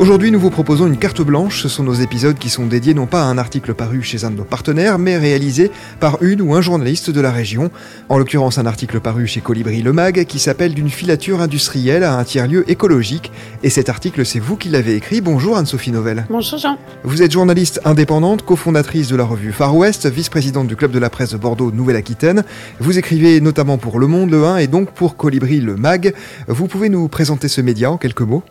Aujourd'hui, 0.00 0.30
nous 0.30 0.40
vous 0.40 0.48
proposons 0.48 0.86
une 0.86 0.96
carte 0.96 1.20
blanche. 1.20 1.60
Ce 1.60 1.68
sont 1.68 1.82
nos 1.82 1.92
épisodes 1.92 2.38
qui 2.38 2.48
sont 2.48 2.64
dédiés 2.64 2.94
non 2.94 3.04
pas 3.04 3.20
à 3.20 3.26
un 3.26 3.36
article 3.36 3.74
paru 3.74 4.02
chez 4.02 4.24
un 4.24 4.30
de 4.30 4.36
nos 4.36 4.44
partenaires, 4.44 4.98
mais 4.98 5.18
réalisé 5.18 5.70
par 6.00 6.22
une 6.22 6.40
ou 6.40 6.54
un 6.54 6.62
journaliste 6.62 7.10
de 7.10 7.20
la 7.20 7.30
région. 7.30 7.70
En 8.08 8.16
l'occurrence, 8.16 8.56
un 8.56 8.64
article 8.64 8.98
paru 9.00 9.26
chez 9.26 9.42
Colibri 9.42 9.82
Le 9.82 9.92
Mag 9.92 10.24
qui 10.24 10.38
s'appelle 10.38 10.72
D'une 10.72 10.88
filature 10.88 11.42
industrielle 11.42 12.02
à 12.02 12.16
un 12.16 12.24
tiers-lieu 12.24 12.64
écologique. 12.70 13.30
Et 13.62 13.68
cet 13.68 13.90
article, 13.90 14.24
c'est 14.24 14.38
vous 14.38 14.56
qui 14.56 14.70
l'avez 14.70 14.94
écrit. 14.94 15.20
Bonjour 15.20 15.58
Anne-Sophie 15.58 15.90
Novelle. 15.90 16.24
Bonjour 16.30 16.58
Jean. 16.58 16.78
Vous 17.04 17.20
êtes 17.20 17.32
journaliste 17.32 17.82
indépendante, 17.84 18.40
cofondatrice 18.40 19.08
de 19.08 19.16
la 19.16 19.24
revue 19.24 19.52
Far 19.52 19.76
West, 19.76 20.06
vice-présidente 20.06 20.66
du 20.66 20.76
club 20.76 20.92
de 20.92 20.98
la 20.98 21.10
presse 21.10 21.32
de 21.32 21.36
Bordeaux 21.36 21.72
Nouvelle-Aquitaine. 21.72 22.44
Vous 22.78 22.98
écrivez 22.98 23.38
notamment 23.42 23.76
pour 23.76 23.98
Le 23.98 24.06
Monde, 24.06 24.30
Le 24.30 24.46
1 24.46 24.56
et 24.56 24.66
donc 24.66 24.92
pour 24.92 25.18
Colibri 25.18 25.60
Le 25.60 25.76
Mag. 25.76 26.14
Vous 26.48 26.68
pouvez 26.68 26.88
nous 26.88 27.06
présenter 27.08 27.48
ce 27.48 27.60
média 27.60 27.90
en 27.90 27.98
quelques 27.98 28.22
mots? 28.22 28.42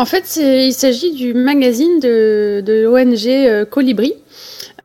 En 0.00 0.06
fait, 0.06 0.40
il 0.42 0.72
s'agit 0.72 1.12
du 1.12 1.34
magazine 1.34 2.00
de, 2.00 2.64
l'ONG 2.66 3.26
euh, 3.28 3.66
Colibri. 3.66 4.14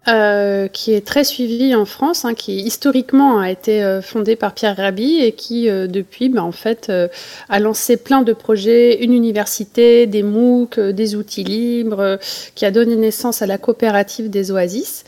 Euh, 0.08 0.68
qui 0.68 0.94
est 0.94 1.04
très 1.04 1.24
suivi 1.24 1.74
en 1.74 1.86
France, 1.86 2.26
hein, 2.26 2.36
qui 2.36 2.58
historiquement 2.58 3.40
a 3.40 3.50
été 3.50 3.84
euh, 3.84 4.04
fondé 4.04 4.36
par 4.36 4.54
Pierre 4.54 4.78
Rabhi 4.78 5.24
et 5.24 5.32
qui 5.32 5.68
depuis, 5.68 6.30
bah, 6.30 6.44
en 6.44 6.52
fait, 6.52 6.92
a 7.50 7.60
lancé 7.60 7.98
plein 7.98 8.22
de 8.22 8.34
projets, 8.34 9.04
une 9.04 9.14
université, 9.14 10.06
des 10.06 10.22
MOOC, 10.22 10.80
des 10.80 11.16
outils 11.16 11.46
libres, 11.46 12.20
qui 12.54 12.66
a 12.66 12.72
donné 12.72 12.98
naissance 12.98 13.42
à 13.42 13.48
la 13.48 13.58
coopérative 13.58 14.30
des 14.30 14.52
Oasis. 14.52 15.06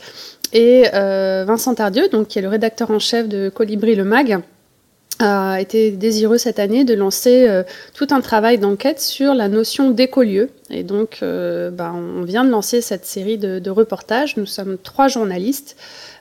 Et 0.54 0.84
Vincent 0.90 1.74
Tardieu, 1.74 2.08
donc 2.08 2.28
qui 2.28 2.38
est 2.38 2.42
le 2.42 2.48
rédacteur 2.48 2.90
en 2.90 2.98
chef 2.98 3.28
de 3.28 3.50
Colibri 3.50 3.94
le 3.94 4.04
Mag, 4.04 4.40
a 5.18 5.60
été 5.60 5.90
désireux 5.90 6.38
cette 6.38 6.58
année 6.58 6.84
de 6.84 6.94
lancer 6.94 7.48
euh, 7.48 7.62
tout 7.94 8.08
un 8.10 8.20
travail 8.20 8.58
d'enquête 8.58 9.00
sur 9.00 9.34
la 9.34 9.48
notion 9.48 9.90
d'écolieu. 9.90 10.50
Et 10.70 10.82
donc, 10.82 11.18
euh, 11.22 11.70
bah, 11.70 11.92
on 11.94 12.22
vient 12.22 12.44
de 12.44 12.50
lancer 12.50 12.80
cette 12.80 13.06
série 13.06 13.38
de, 13.38 13.58
de 13.58 13.70
reportages. 13.70 14.36
Nous 14.36 14.46
sommes 14.46 14.76
trois 14.82 15.08
journalistes 15.08 15.76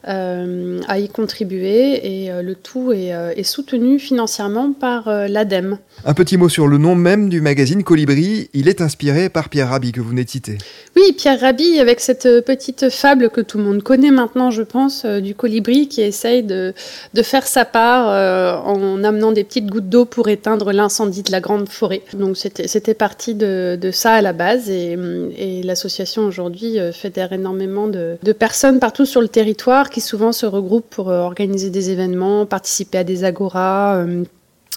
euh, 0.07 0.79
à 0.87 0.99
y 0.99 1.09
contribuer 1.09 2.23
et 2.23 2.31
euh, 2.31 2.41
le 2.41 2.55
tout 2.55 2.93
est, 2.93 3.07
est, 3.07 3.43
soutenu 3.43 3.99
financièrement 3.99 4.71
par 4.71 5.09
l'ADEME. 5.09 5.79
Un 6.05 6.13
petit 6.13 6.37
mot 6.37 6.47
sur 6.47 6.67
le 6.67 6.77
nom 6.77 6.95
même 6.95 7.27
du 7.27 7.41
magazine 7.41 7.83
Colibri. 7.83 8.49
Il 8.53 8.69
est 8.69 8.81
inspiré 8.81 9.29
par 9.29 9.49
Pierre 9.49 9.69
Rabhi 9.69 9.91
que 9.91 9.99
vous 9.99 10.09
venez 10.09 10.23
de 10.23 10.29
citer. 10.29 10.57
Oui, 10.95 11.13
Pierre 11.17 11.39
Rabhi 11.39 11.79
avec 11.79 11.99
cette 11.99 12.27
petite 12.45 12.89
fable 12.89 13.29
que 13.29 13.41
tout 13.41 13.57
le 13.57 13.63
monde 13.63 13.83
connaît 13.83 14.11
maintenant, 14.11 14.51
je 14.51 14.63
pense, 14.63 15.05
du 15.05 15.35
colibri 15.35 15.87
qui 15.87 16.01
essaye 16.01 16.43
de, 16.43 16.73
de 17.13 17.21
faire 17.21 17.45
sa 17.45 17.65
part 17.65 18.65
en 18.65 19.03
amenant 19.03 19.31
des 19.31 19.43
petites 19.43 19.67
gouttes 19.67 19.89
d'eau 19.89 20.05
pour 20.05 20.29
éteindre 20.29 20.71
l'incendie 20.71 21.23
de 21.23 21.31
la 21.31 21.41
grande 21.41 21.69
forêt. 21.69 22.01
Donc 22.13 22.37
c'était 22.37 22.93
parti 22.93 23.35
de, 23.35 23.77
de, 23.79 23.91
ça 23.91 24.13
à 24.13 24.21
la 24.21 24.33
base 24.37 24.69
et, 24.69 24.97
et 25.37 25.63
l'association 25.63 26.23
aujourd'hui 26.23 26.77
fédère 26.93 27.33
énormément 27.33 27.87
de, 27.87 28.17
de 28.23 28.31
personnes 28.31 28.79
partout 28.79 29.05
sur 29.05 29.21
le 29.21 29.27
territoire 29.27 29.89
qui 29.89 30.01
souvent 30.01 30.31
se 30.31 30.45
regroupent 30.45 30.89
pour 30.89 31.09
euh, 31.09 31.19
organiser 31.19 31.69
des 31.69 31.89
événements, 31.89 32.45
participer 32.45 32.99
à 32.99 33.03
des 33.03 33.23
agoras, 33.23 33.97
euh, 33.97 34.23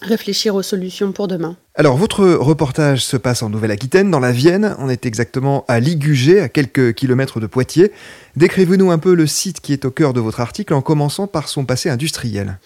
réfléchir 0.02 0.54
aux 0.54 0.62
solutions 0.62 1.12
pour 1.12 1.28
demain. 1.28 1.56
Alors, 1.80 1.96
votre 1.96 2.26
reportage 2.26 3.02
se 3.02 3.16
passe 3.16 3.42
en 3.42 3.48
Nouvelle-Aquitaine, 3.48 4.10
dans 4.10 4.20
la 4.20 4.32
Vienne. 4.32 4.76
On 4.80 4.90
est 4.90 5.06
exactement 5.06 5.64
à 5.66 5.80
Ligugé, 5.80 6.38
à 6.38 6.50
quelques 6.50 6.92
kilomètres 6.92 7.40
de 7.40 7.46
Poitiers. 7.46 7.90
Décrivez-nous 8.36 8.90
un 8.90 8.98
peu 8.98 9.14
le 9.14 9.26
site 9.26 9.60
qui 9.60 9.72
est 9.72 9.86
au 9.86 9.90
cœur 9.90 10.12
de 10.12 10.20
votre 10.20 10.40
article, 10.40 10.74
en 10.74 10.82
commençant 10.82 11.26
par 11.26 11.48
son 11.48 11.64
passé 11.64 11.88
industriel. 11.88 12.58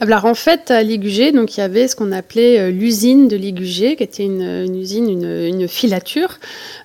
Alors, 0.00 0.24
en 0.24 0.34
fait, 0.34 0.70
à 0.70 0.82
Ligugé, 0.82 1.30
donc, 1.30 1.56
il 1.56 1.60
y 1.60 1.62
avait 1.62 1.88
ce 1.88 1.94
qu'on 1.94 2.10
appelait 2.10 2.58
euh, 2.58 2.70
l'usine 2.70 3.28
de 3.28 3.36
Ligugé, 3.36 3.96
qui 3.96 4.02
était 4.02 4.24
une, 4.24 4.74
usine, 4.74 5.10
une, 5.22 5.68
filature. 5.68 6.38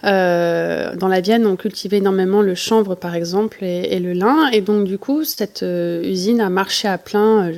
Euh, 0.03 0.93
dans 0.97 1.07
la 1.07 1.21
Vienne, 1.21 1.47
on 1.47 1.55
cultivait 1.55 1.97
énormément 1.97 2.41
le 2.41 2.55
chanvre, 2.55 2.95
par 2.95 3.15
exemple, 3.15 3.63
et, 3.63 3.99
le 3.99 4.11
lin. 4.11 4.49
Et 4.51 4.59
donc, 4.59 4.83
du 4.83 4.97
coup, 4.97 5.23
cette 5.23 5.63
euh, 5.63 6.03
usine 6.03 6.41
a 6.41 6.49
marché 6.49 6.89
à 6.89 6.97
plein, 6.97 7.49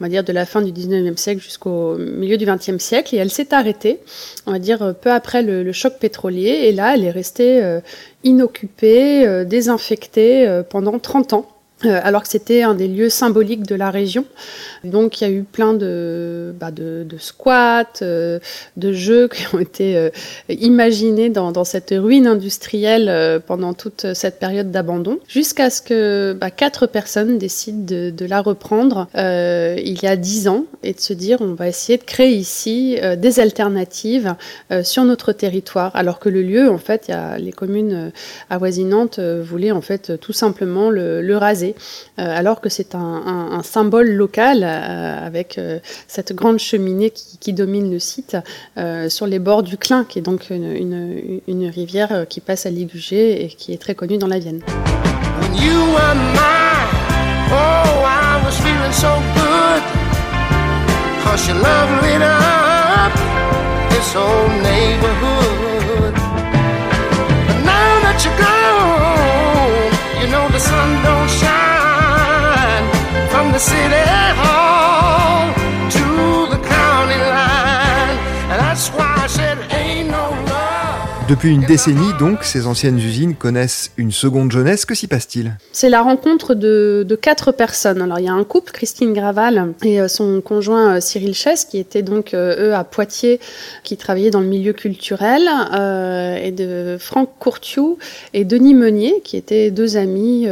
on 0.00 0.02
va 0.02 0.08
dire, 0.08 0.24
de 0.24 0.32
la 0.32 0.46
fin 0.46 0.62
du 0.62 0.72
19e 0.72 1.18
siècle 1.18 1.42
jusqu'au 1.42 1.98
milieu 1.98 2.38
du 2.38 2.46
20e 2.46 2.78
siècle. 2.78 3.14
Et 3.14 3.18
elle 3.18 3.30
s'est 3.30 3.49
arrêtée, 3.52 4.00
on 4.46 4.52
va 4.52 4.58
dire, 4.58 4.94
peu 5.00 5.10
après 5.10 5.42
le, 5.42 5.72
choc 5.72 5.98
pétrolier. 5.98 6.48
Et 6.64 6.72
là, 6.72 6.94
elle 6.94 7.04
est 7.04 7.10
restée 7.10 7.62
euh, 7.62 7.80
inoccupée, 8.24 9.26
euh, 9.26 9.44
désinfectée 9.44 10.46
euh, 10.46 10.62
pendant 10.62 10.98
30 10.98 11.32
ans. 11.32 11.46
Alors 11.84 12.22
que 12.22 12.28
c'était 12.28 12.62
un 12.62 12.74
des 12.74 12.88
lieux 12.88 13.08
symboliques 13.08 13.66
de 13.66 13.74
la 13.74 13.90
région. 13.90 14.24
Donc 14.84 15.20
il 15.20 15.24
y 15.24 15.26
a 15.26 15.30
eu 15.30 15.42
plein 15.42 15.74
de, 15.74 16.54
bah, 16.58 16.70
de, 16.70 17.04
de 17.08 17.18
squats, 17.18 17.84
euh, 18.02 18.38
de 18.76 18.92
jeux 18.92 19.28
qui 19.28 19.44
ont 19.54 19.58
été 19.58 19.96
euh, 19.96 20.10
imaginés 20.48 21.28
dans, 21.28 21.52
dans, 21.52 21.64
cette 21.64 21.94
ruine 21.96 22.26
industrielle 22.26 23.08
euh, 23.08 23.38
pendant 23.38 23.74
toute 23.74 24.14
cette 24.14 24.38
période 24.38 24.70
d'abandon, 24.70 25.18
jusqu'à 25.28 25.70
ce 25.70 25.82
que 25.82 26.36
bah, 26.38 26.50
quatre 26.50 26.86
personnes 26.86 27.38
décident 27.38 27.84
de, 27.84 28.10
de 28.10 28.24
la 28.26 28.40
reprendre 28.40 29.08
euh, 29.16 29.76
il 29.82 30.02
y 30.02 30.06
a 30.06 30.16
dix 30.16 30.48
ans 30.48 30.64
et 30.82 30.92
de 30.92 31.00
se 31.00 31.12
dire 31.12 31.38
on 31.40 31.54
va 31.54 31.68
essayer 31.68 31.98
de 31.98 32.04
créer 32.04 32.34
ici 32.34 32.98
euh, 33.02 33.16
des 33.16 33.40
alternatives 33.40 34.34
euh, 34.70 34.82
sur 34.82 35.04
notre 35.04 35.32
territoire, 35.32 35.94
alors 35.94 36.18
que 36.18 36.28
le 36.28 36.42
lieu, 36.42 36.70
en 36.70 36.78
fait, 36.78 37.08
y 37.08 37.12
a 37.12 37.38
les 37.38 37.52
communes 37.52 38.12
avoisinantes 38.48 39.18
voulaient 39.20 39.70
en 39.72 39.80
fait 39.80 40.18
tout 40.20 40.32
simplement 40.32 40.90
le, 40.90 41.22
le 41.22 41.36
raser, 41.36 41.69
alors 42.16 42.60
que 42.60 42.68
c'est 42.68 42.94
un, 42.94 43.60
symbole 43.62 44.10
local 44.10 44.62
euh, 44.64 45.26
avec 45.26 45.58
euh, 45.58 45.78
cette 46.08 46.32
grande 46.32 46.58
cheminée 46.58 47.10
qui, 47.10 47.52
domine 47.52 47.90
le 47.90 47.98
site 47.98 48.36
euh, 48.78 49.08
sur 49.08 49.26
les 49.26 49.38
bords 49.38 49.62
du 49.62 49.76
Clin, 49.76 50.04
qui 50.04 50.18
est 50.18 50.22
donc 50.22 50.50
une, 50.50 51.70
rivière 51.72 52.26
qui 52.28 52.40
passe 52.40 52.66
à 52.66 52.70
Ligugé 52.70 53.44
et 53.44 53.48
qui 53.48 53.72
est 53.72 53.78
très 53.78 53.94
connue 53.94 54.18
dans 54.18 54.26
la 54.26 54.38
Vienne. 54.38 54.62
Depuis 81.30 81.50
une 81.50 81.64
décennie, 81.64 82.12
donc, 82.18 82.42
ces 82.42 82.66
anciennes 82.66 82.98
usines 82.98 83.36
connaissent 83.36 83.92
une 83.96 84.10
seconde 84.10 84.50
jeunesse. 84.50 84.84
Que 84.84 84.96
s'y 84.96 85.06
passe-t-il? 85.06 85.56
C'est 85.70 85.88
la 85.88 86.02
rencontre 86.02 86.54
de, 86.54 87.06
quatre 87.22 87.52
personnes. 87.52 88.02
Alors, 88.02 88.18
il 88.18 88.24
y 88.24 88.28
a 88.28 88.32
un 88.32 88.42
couple, 88.42 88.72
Christine 88.72 89.12
Graval 89.12 89.74
et 89.84 90.00
euh, 90.00 90.08
son 90.08 90.40
conjoint 90.40 90.96
euh, 90.96 91.00
Cyril 91.00 91.32
Chess, 91.32 91.64
qui 91.64 91.78
étaient 91.78 92.02
donc, 92.02 92.34
euh, 92.34 92.70
eux, 92.70 92.74
à 92.74 92.82
Poitiers, 92.82 93.38
qui 93.84 93.96
travaillaient 93.96 94.32
dans 94.32 94.40
le 94.40 94.48
milieu 94.48 94.72
culturel, 94.72 95.42
et 96.42 96.50
de 96.50 96.96
Franck 96.98 97.30
Courtiou 97.38 97.98
et 98.34 98.44
Denis 98.44 98.74
Meunier, 98.74 99.20
qui 99.22 99.36
étaient 99.36 99.70
deux 99.70 99.96
amis. 99.96 100.48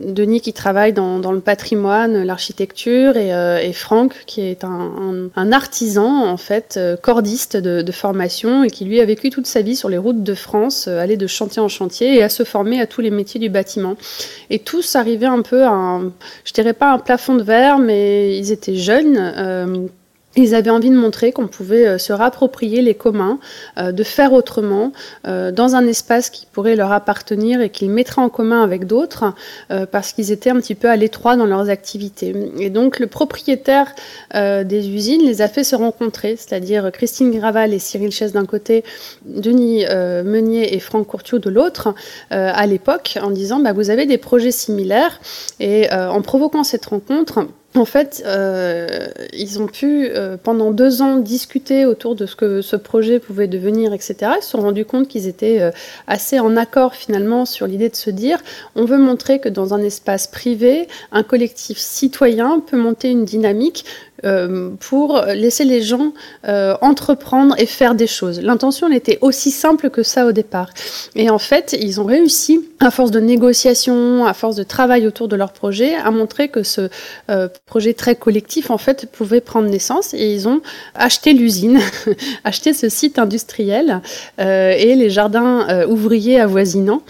Denis 0.00 0.40
qui 0.40 0.54
travaille 0.54 0.94
dans, 0.94 1.32
le 1.32 1.40
patrimoine, 1.40 2.24
l'architecture, 2.24 3.18
et, 3.18 3.72
Franck 3.74 4.14
qui 4.24 4.40
est 4.40 4.64
un, 4.64 5.52
artisan, 5.52 6.26
en 6.26 6.38
fait, 6.38 6.80
cordiste 7.02 7.58
de, 7.58 7.82
de, 7.82 7.92
formation, 7.92 8.64
et 8.64 8.70
qui, 8.70 8.86
lui, 8.86 8.98
a 9.00 9.04
vécu 9.04 9.28
toute 9.28 9.46
sa 9.46 9.60
vie 9.60 9.76
sur 9.76 9.90
les 9.90 9.98
routes 9.98 10.21
de 10.22 10.34
France, 10.34 10.86
euh, 10.88 10.98
aller 10.98 11.16
de 11.16 11.26
chantier 11.26 11.60
en 11.60 11.68
chantier 11.68 12.16
et 12.16 12.22
à 12.22 12.28
se 12.28 12.44
former 12.44 12.80
à 12.80 12.86
tous 12.86 13.00
les 13.00 13.10
métiers 13.10 13.40
du 13.40 13.48
bâtiment. 13.48 13.96
Et 14.50 14.58
tous 14.58 14.96
arrivaient 14.96 15.26
un 15.26 15.42
peu 15.42 15.64
à 15.64 15.70
un, 15.70 16.12
je 16.44 16.52
dirais 16.52 16.72
pas 16.72 16.92
un 16.92 16.98
plafond 16.98 17.34
de 17.34 17.42
verre, 17.42 17.78
mais 17.78 18.36
ils 18.38 18.52
étaient 18.52 18.76
jeunes. 18.76 19.88
Ils 20.34 20.54
avaient 20.54 20.70
envie 20.70 20.88
de 20.88 20.96
montrer 20.96 21.32
qu'on 21.32 21.46
pouvait 21.46 21.86
euh, 21.86 21.98
se 21.98 22.12
rapproprier 22.12 22.80
les 22.80 22.94
communs, 22.94 23.38
euh, 23.76 23.92
de 23.92 24.02
faire 24.02 24.32
autrement, 24.32 24.92
euh, 25.26 25.52
dans 25.52 25.74
un 25.74 25.86
espace 25.86 26.30
qui 26.30 26.46
pourrait 26.50 26.74
leur 26.74 26.90
appartenir 26.90 27.60
et 27.60 27.68
qu'ils 27.68 27.90
mettraient 27.90 28.22
en 28.22 28.30
commun 28.30 28.62
avec 28.62 28.86
d'autres, 28.86 29.34
euh, 29.70 29.84
parce 29.84 30.12
qu'ils 30.12 30.32
étaient 30.32 30.48
un 30.48 30.56
petit 30.56 30.74
peu 30.74 30.88
à 30.88 30.96
l'étroit 30.96 31.36
dans 31.36 31.44
leurs 31.44 31.68
activités. 31.68 32.34
Et 32.58 32.70
donc 32.70 32.98
le 32.98 33.06
propriétaire 33.06 33.94
des 34.34 34.88
usines 34.88 35.22
les 35.22 35.42
a 35.42 35.48
fait 35.48 35.64
se 35.64 35.76
rencontrer, 35.76 36.36
c'est-à-dire 36.36 36.90
Christine 36.92 37.30
Graval 37.30 37.74
et 37.74 37.78
Cyril 37.78 38.10
Chess 38.10 38.32
d'un 38.32 38.46
côté, 38.46 38.84
Denis 39.24 39.84
Meunier 40.24 40.74
et 40.74 40.80
Franck 40.80 41.06
Courtiou 41.06 41.38
de 41.38 41.50
l'autre, 41.50 41.94
à 42.30 42.66
l'époque, 42.66 43.18
en 43.22 43.30
disant 43.30 43.60
bah, 43.60 43.72
vous 43.72 43.90
avez 43.90 44.06
des 44.06 44.18
projets 44.18 44.50
similaires, 44.50 45.20
et 45.60 45.92
en 45.92 46.22
provoquant 46.22 46.64
cette 46.64 46.86
rencontre, 46.86 47.46
en 47.74 47.86
fait, 47.86 48.22
euh, 48.26 49.08
ils 49.32 49.60
ont 49.60 49.66
pu, 49.66 50.08
euh, 50.10 50.36
pendant 50.36 50.72
deux 50.72 51.00
ans, 51.00 51.16
discuter 51.16 51.86
autour 51.86 52.14
de 52.14 52.26
ce 52.26 52.36
que 52.36 52.60
ce 52.60 52.76
projet 52.76 53.18
pouvait 53.18 53.48
devenir, 53.48 53.94
etc. 53.94 54.32
Ils 54.36 54.42
se 54.42 54.50
sont 54.50 54.60
rendus 54.60 54.84
compte 54.84 55.08
qu'ils 55.08 55.26
étaient 55.26 55.60
euh, 55.62 55.70
assez 56.06 56.38
en 56.38 56.56
accord 56.58 56.94
finalement 56.94 57.46
sur 57.46 57.66
l'idée 57.66 57.88
de 57.88 57.96
se 57.96 58.10
dire, 58.10 58.38
on 58.76 58.84
veut 58.84 58.98
montrer 58.98 59.38
que 59.38 59.48
dans 59.48 59.72
un 59.72 59.80
espace 59.80 60.26
privé, 60.26 60.86
un 61.12 61.22
collectif 61.22 61.78
citoyen 61.78 62.60
peut 62.60 62.76
monter 62.76 63.10
une 63.10 63.24
dynamique 63.24 63.86
pour 64.78 65.22
laisser 65.34 65.64
les 65.64 65.82
gens 65.82 66.12
euh, 66.46 66.74
entreprendre 66.80 67.54
et 67.58 67.66
faire 67.66 67.94
des 67.94 68.06
choses. 68.06 68.40
L'intention 68.40 68.90
était 68.90 69.18
aussi 69.20 69.50
simple 69.50 69.90
que 69.90 70.02
ça 70.02 70.26
au 70.26 70.32
départ. 70.32 70.70
Et 71.14 71.30
en 71.30 71.38
fait, 71.38 71.76
ils 71.78 72.00
ont 72.00 72.04
réussi, 72.04 72.68
à 72.80 72.90
force 72.90 73.10
de 73.10 73.20
négociations, 73.20 74.26
à 74.26 74.34
force 74.34 74.56
de 74.56 74.62
travail 74.62 75.06
autour 75.06 75.28
de 75.28 75.36
leur 75.36 75.52
projet, 75.52 75.94
à 75.94 76.10
montrer 76.10 76.48
que 76.48 76.62
ce 76.62 76.88
euh, 77.30 77.48
projet 77.66 77.94
très 77.94 78.16
collectif, 78.16 78.70
en 78.70 78.78
fait, 78.78 79.06
pouvait 79.10 79.40
prendre 79.40 79.68
naissance. 79.68 80.14
Et 80.14 80.32
ils 80.32 80.48
ont 80.48 80.60
acheté 80.94 81.32
l'usine, 81.32 81.78
acheté 82.44 82.72
ce 82.74 82.88
site 82.88 83.18
industriel 83.18 84.00
et 84.38 84.94
les 84.94 85.10
jardins 85.10 85.84
ouvriers 85.86 86.40
avoisinants 86.40 87.02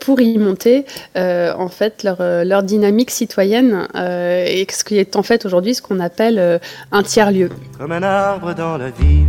pour 0.00 0.20
y 0.20 0.36
monter, 0.38 0.84
en 1.16 1.68
fait, 1.68 2.02
leur, 2.02 2.18
leur 2.20 2.62
dynamique 2.62 3.10
citoyenne, 3.10 3.88
et 3.94 4.66
ce 4.70 4.84
qui 4.84 4.98
est 4.98 5.16
en 5.16 5.22
fait 5.22 5.46
aujourd'hui 5.46 5.74
ce 5.74 5.82
qu'on 5.82 6.00
appelle 6.00 6.37
euh, 6.38 6.58
un 6.92 7.02
tiers-lieu. 7.02 7.50
Comme 7.78 7.92
un 7.92 8.02
arbre 8.02 8.54
dans 8.54 8.76
la 8.78 8.90
ville, 8.90 9.26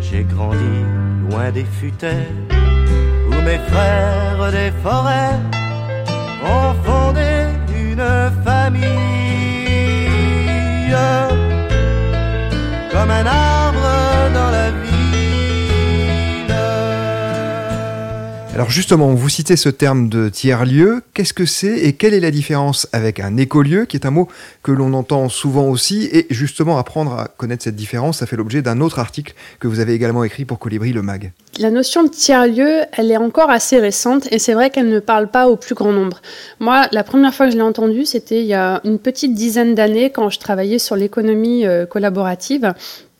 j'ai 0.00 0.24
grandi 0.24 0.84
loin 1.28 1.50
des 1.50 1.64
futaies 1.64 2.28
où 3.28 3.34
mes 3.42 3.58
frères 3.68 4.50
des 4.52 4.72
forêts 4.82 5.38
ont 6.44 6.74
fondé 6.84 7.46
une 7.74 8.06
famille. 8.44 8.86
Comme 12.92 13.10
un 13.10 13.26
arbre 13.26 13.45
Alors 18.56 18.70
justement, 18.70 19.12
vous 19.12 19.28
citez 19.28 19.54
ce 19.54 19.68
terme 19.68 20.08
de 20.08 20.30
tiers-lieu. 20.30 21.02
Qu'est-ce 21.12 21.34
que 21.34 21.44
c'est 21.44 21.78
et 21.80 21.92
quelle 21.92 22.14
est 22.14 22.20
la 22.20 22.30
différence 22.30 22.88
avec 22.94 23.20
un 23.20 23.36
écolieu, 23.36 23.84
qui 23.84 23.98
est 23.98 24.06
un 24.06 24.10
mot 24.10 24.28
que 24.62 24.72
l'on 24.72 24.94
entend 24.94 25.28
souvent 25.28 25.68
aussi? 25.68 26.08
Et 26.10 26.26
justement, 26.30 26.78
apprendre 26.78 27.12
à 27.12 27.28
connaître 27.28 27.64
cette 27.64 27.76
différence, 27.76 28.20
ça 28.20 28.26
fait 28.26 28.36
l'objet 28.36 28.62
d'un 28.62 28.80
autre 28.80 28.98
article 28.98 29.34
que 29.60 29.68
vous 29.68 29.78
avez 29.78 29.92
également 29.92 30.24
écrit 30.24 30.46
pour 30.46 30.58
Colibri 30.58 30.94
le 30.94 31.02
Mag. 31.02 31.32
La 31.58 31.70
notion 31.70 32.02
de 32.02 32.08
tiers-lieu, 32.08 32.84
elle 32.92 33.10
est 33.10 33.18
encore 33.18 33.50
assez 33.50 33.78
récente 33.78 34.26
et 34.32 34.38
c'est 34.38 34.54
vrai 34.54 34.70
qu'elle 34.70 34.88
ne 34.88 35.00
parle 35.00 35.28
pas 35.28 35.48
au 35.48 35.56
plus 35.56 35.74
grand 35.74 35.92
nombre. 35.92 36.22
Moi, 36.58 36.88
la 36.92 37.04
première 37.04 37.34
fois 37.34 37.46
que 37.46 37.52
je 37.52 37.58
l'ai 37.58 37.62
entendue, 37.62 38.06
c'était 38.06 38.40
il 38.40 38.46
y 38.46 38.54
a 38.54 38.80
une 38.84 38.98
petite 38.98 39.34
dizaine 39.34 39.74
d'années 39.74 40.08
quand 40.08 40.30
je 40.30 40.38
travaillais 40.38 40.78
sur 40.78 40.96
l'économie 40.96 41.66
euh, 41.66 41.84
collaborative. 41.84 42.72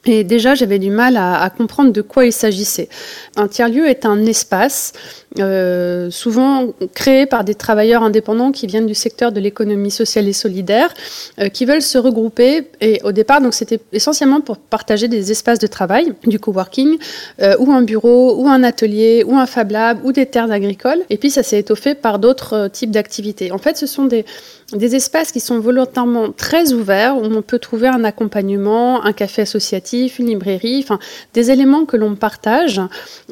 Et 0.06 0.23
déjà, 0.25 0.55
j'avais 0.55 0.79
du 0.79 0.91
mal 0.91 1.17
à, 1.17 1.50
comprendre 1.50 1.93
de 1.93 2.00
quoi 2.00 2.25
il 2.25 2.32
s'agissait. 2.32 2.88
Un 3.37 3.49
tiers-lieu 3.49 3.88
est 3.88 4.06
un 4.06 4.25
espace 4.25 4.93
euh, 5.41 6.11
souvent 6.11 6.69
créés 6.94 7.26
par 7.26 7.44
des 7.44 7.55
travailleurs 7.55 8.03
indépendants 8.03 8.53
qui 8.53 8.67
viennent 8.67 8.87
du 8.87 8.94
secteur 8.94 9.32
de 9.32 9.41
l'économie 9.41 9.91
sociale 9.91 10.29
et 10.29 10.32
solidaire, 10.32 10.94
euh, 11.41 11.49
qui 11.49 11.64
veulent 11.64 11.82
se 11.82 11.99
regrouper. 11.99 12.69
Et 12.81 13.00
au 13.05 13.12
départ, 13.12 13.41
donc 13.41 13.53
c'était 13.53 13.81
essentiellement 13.93 14.41
pour 14.41 14.58
partager 14.58 15.08
des 15.08 15.32
espaces 15.32 15.58
de 15.58 15.67
travail, 15.67 16.12
du 16.26 16.38
coworking, 16.38 16.97
euh, 17.43 17.56
ou 17.59 17.73
un 17.73 17.82
bureau, 17.82 18.41
ou 18.41 18.49
un 18.49 18.62
atelier, 18.62 19.25
ou 19.26 19.37
un 19.37 19.47
Fab 19.47 19.70
Lab, 19.73 20.05
ou 20.05 20.12
des 20.12 20.26
terres 20.26 20.50
agricoles. 20.50 21.00
Et 21.11 21.19
puis 21.19 21.31
ça 21.31 21.43
s'est 21.43 21.59
étoffé 21.59 21.94
par 21.94 22.19
d'autres 22.19 22.69
types 22.69 22.91
d'activités. 22.91 23.50
En 23.52 23.59
fait, 23.59 23.76
ce 23.76 23.87
sont 23.87 24.05
des, 24.05 24.25
des 24.73 24.94
espaces 24.94 25.32
qui 25.32 25.41
sont 25.41 25.61
volontairement 25.61 26.32
très 26.32 26.73
ouverts, 26.73 27.17
où 27.19 27.25
on 27.25 27.43
peut 27.43 27.59
trouver 27.59 27.88
un 27.88 28.05
accompagnement, 28.05 29.05
un 29.05 29.12
café 29.12 29.43
associatif, 29.43 29.95
une 30.19 30.26
librairie, 30.26 30.81
enfin 30.82 30.98
des 31.34 31.50
éléments 31.50 31.84
que 31.84 31.96
l'on 31.96 32.14
partage, 32.14 32.81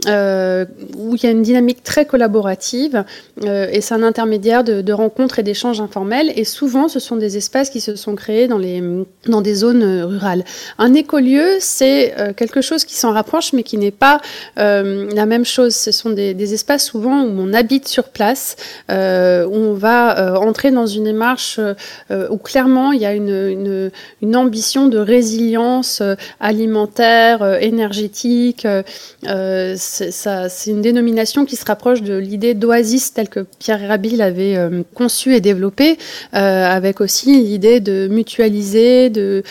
euh, 0.06 0.64
où 0.96 1.14
il 1.14 1.22
y 1.22 1.26
a 1.26 1.30
une 1.30 1.42
dynamique 1.42 1.82
très 1.82 2.04
collaborative 2.04 3.04
euh, 3.44 3.68
et 3.70 3.80
c'est 3.80 3.94
un 3.94 4.02
intermédiaire 4.02 4.64
de, 4.64 4.92
rencontres 4.92 5.38
et 5.38 5.42
d'échanges 5.42 5.80
informels. 5.80 6.32
Et 6.36 6.44
souvent, 6.44 6.88
ce 6.88 7.00
sont 7.00 7.16
des 7.16 7.36
espaces 7.36 7.70
qui 7.70 7.80
se 7.80 7.96
sont 7.96 8.14
créés 8.14 8.46
dans, 8.46 8.58
les, 8.58 8.82
dans 9.26 9.40
des 9.40 9.54
zones 9.54 10.02
rurales. 10.02 10.44
Un 10.78 10.94
écolieu, 10.94 11.56
c'est 11.60 12.14
euh, 12.18 12.32
quelque 12.32 12.60
chose 12.60 12.84
qui 12.84 12.94
s'en 12.94 13.12
rapproche, 13.12 13.52
mais 13.52 13.62
qui 13.62 13.78
n'est 13.78 13.90
pas 13.90 14.20
la 14.56 15.26
même 15.26 15.44
chose. 15.44 15.74
Ce 15.74 15.92
sont 15.92 16.10
des, 16.10 16.54
espaces 16.54 16.84
souvent 16.84 17.22
où 17.22 17.32
on 17.38 17.52
habite 17.52 17.88
sur 17.88 18.04
place, 18.10 18.56
où 18.88 18.92
on 18.92 19.74
va 19.74 20.38
entrer 20.38 20.70
dans 20.70 20.86
une 20.86 21.04
démarche 21.04 21.58
où 22.10 22.36
clairement 22.36 22.92
il 22.92 23.00
y 23.00 23.06
a 23.06 23.14
une, 23.14 23.90
une, 24.20 24.36
ambition 24.36 24.88
de 24.88 24.98
résilience 24.98 26.02
alimentaire, 26.54 27.58
énergétique. 27.60 28.66
c'est 29.24 30.70
une 30.70 30.82
dénomination 30.82 31.44
qui 31.44 31.56
se 31.56 31.64
rapproche 31.64 32.02
de 32.02 32.14
l'idée 32.14 32.54
d'oasis 32.54 33.12
telle 33.12 33.28
que 33.28 33.40
Pierre 33.58 33.80
Rabhi 33.88 34.16
l'avait 34.16 34.56
euh, 34.56 34.82
conçue 34.94 35.34
et 35.34 35.40
développée, 35.40 35.98
euh, 36.34 36.66
avec 36.66 37.00
aussi 37.00 37.42
l'idée 37.42 37.80
de 37.80 38.08
mutualiser, 38.08 39.10
de, 39.10 39.42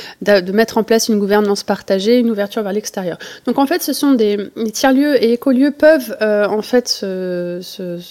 mettre 0.51 0.77
en 0.77 0.83
place 0.83 1.09
une 1.09 1.19
gouvernance 1.19 1.63
partagée, 1.63 2.19
une 2.19 2.29
ouverture 2.29 2.63
vers 2.63 2.73
l'extérieur. 2.73 3.17
Donc 3.45 3.57
en 3.57 3.65
fait, 3.65 3.81
ce 3.81 3.93
sont 3.93 4.13
des 4.13 4.37
tiers-lieux 4.73 5.21
et 5.23 5.33
écolieux 5.33 5.71
peuvent 5.71 6.15
euh, 6.21 6.47
en 6.47 6.61
fait 6.61 6.87
se, 6.87 7.59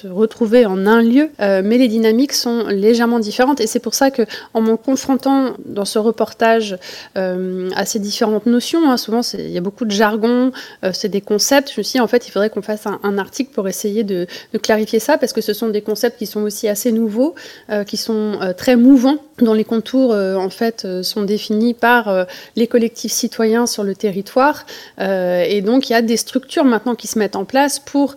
retrouver 0.09 0.67
en 0.67 0.87
un 0.87 1.03
lieu, 1.03 1.31
euh, 1.41 1.62
mais 1.65 1.79
les 1.79 1.89
dynamiques 1.89 2.33
sont 2.33 2.67
légèrement 2.69 3.19
différentes 3.19 3.61
et 3.61 3.67
c'est 3.67 3.81
pour 3.81 3.94
ça 3.94 4.11
que 4.11 4.23
en 4.55 4.61
me 4.61 4.77
confrontant 4.77 5.55
dans 5.65 5.85
ce 5.85 5.99
reportage 5.99 6.77
euh, 7.17 7.71
à 7.77 7.85
ces 7.87 7.99
différentes 7.99 8.47
notions, 8.47 8.81
hein, 8.88 8.96
souvent 8.96 9.20
il 9.34 9.50
y 9.50 9.58
a 9.58 9.61
beaucoup 9.61 9.84
de 9.84 9.90
jargon, 9.90 10.52
c'est 10.93 11.08
des 11.08 11.20
concepts. 11.20 11.73
Je 11.73 11.81
me 11.81 11.82
suis 11.82 11.99
dit, 11.99 12.00
en 12.00 12.06
fait, 12.06 12.26
il 12.26 12.31
faudrait 12.31 12.50
qu'on 12.50 12.62
fasse 12.62 12.87
un, 12.87 13.00
un 13.02 13.19
article 13.19 13.50
pour 13.52 13.69
essayer 13.69 14.05
de 14.05 14.12
de, 14.12 14.26
de, 14.52 14.58
clarifier 14.58 14.99
ça 14.99 15.19
parce 15.19 15.32
que 15.32 15.40
ce 15.40 15.52
sont 15.52 15.69
des 15.69 15.82
concepts 15.82 16.19
qui 16.19 16.26
sont 16.26 16.43
aussi 16.43 16.69
assez 16.69 16.93
nouveaux, 16.93 17.34
euh, 17.70 17.84
qui 17.84 17.96
sont 17.96 18.38
euh, 18.40 18.52
très 18.52 18.76
mouvants, 18.76 19.19
dont 19.43 19.55
les 19.55 19.65
contours 19.65 20.12
euh, 20.12 20.37
en 20.37 20.50
fait 20.50 20.85
euh, 20.85 21.03
sont 21.03 21.23
définis 21.23 21.75
par 21.75 22.09
euh, 22.09 22.25
les 22.56 22.67
collectifs 22.67 23.12
citoyens 23.12 23.67
sur 23.67 23.85
le 23.85 23.94
territoire. 23.94 24.65
et 24.99 25.61
donc 25.62 25.89
il 25.89 25.93
y 25.93 25.97
a 25.97 26.03
des 26.03 26.17
structures 26.17 26.65
maintenant 26.65 26.94
qui 26.94 27.06
se 27.06 27.19
mettent 27.19 27.37
en 27.37 27.44
place 27.44 27.79
pour 27.79 28.15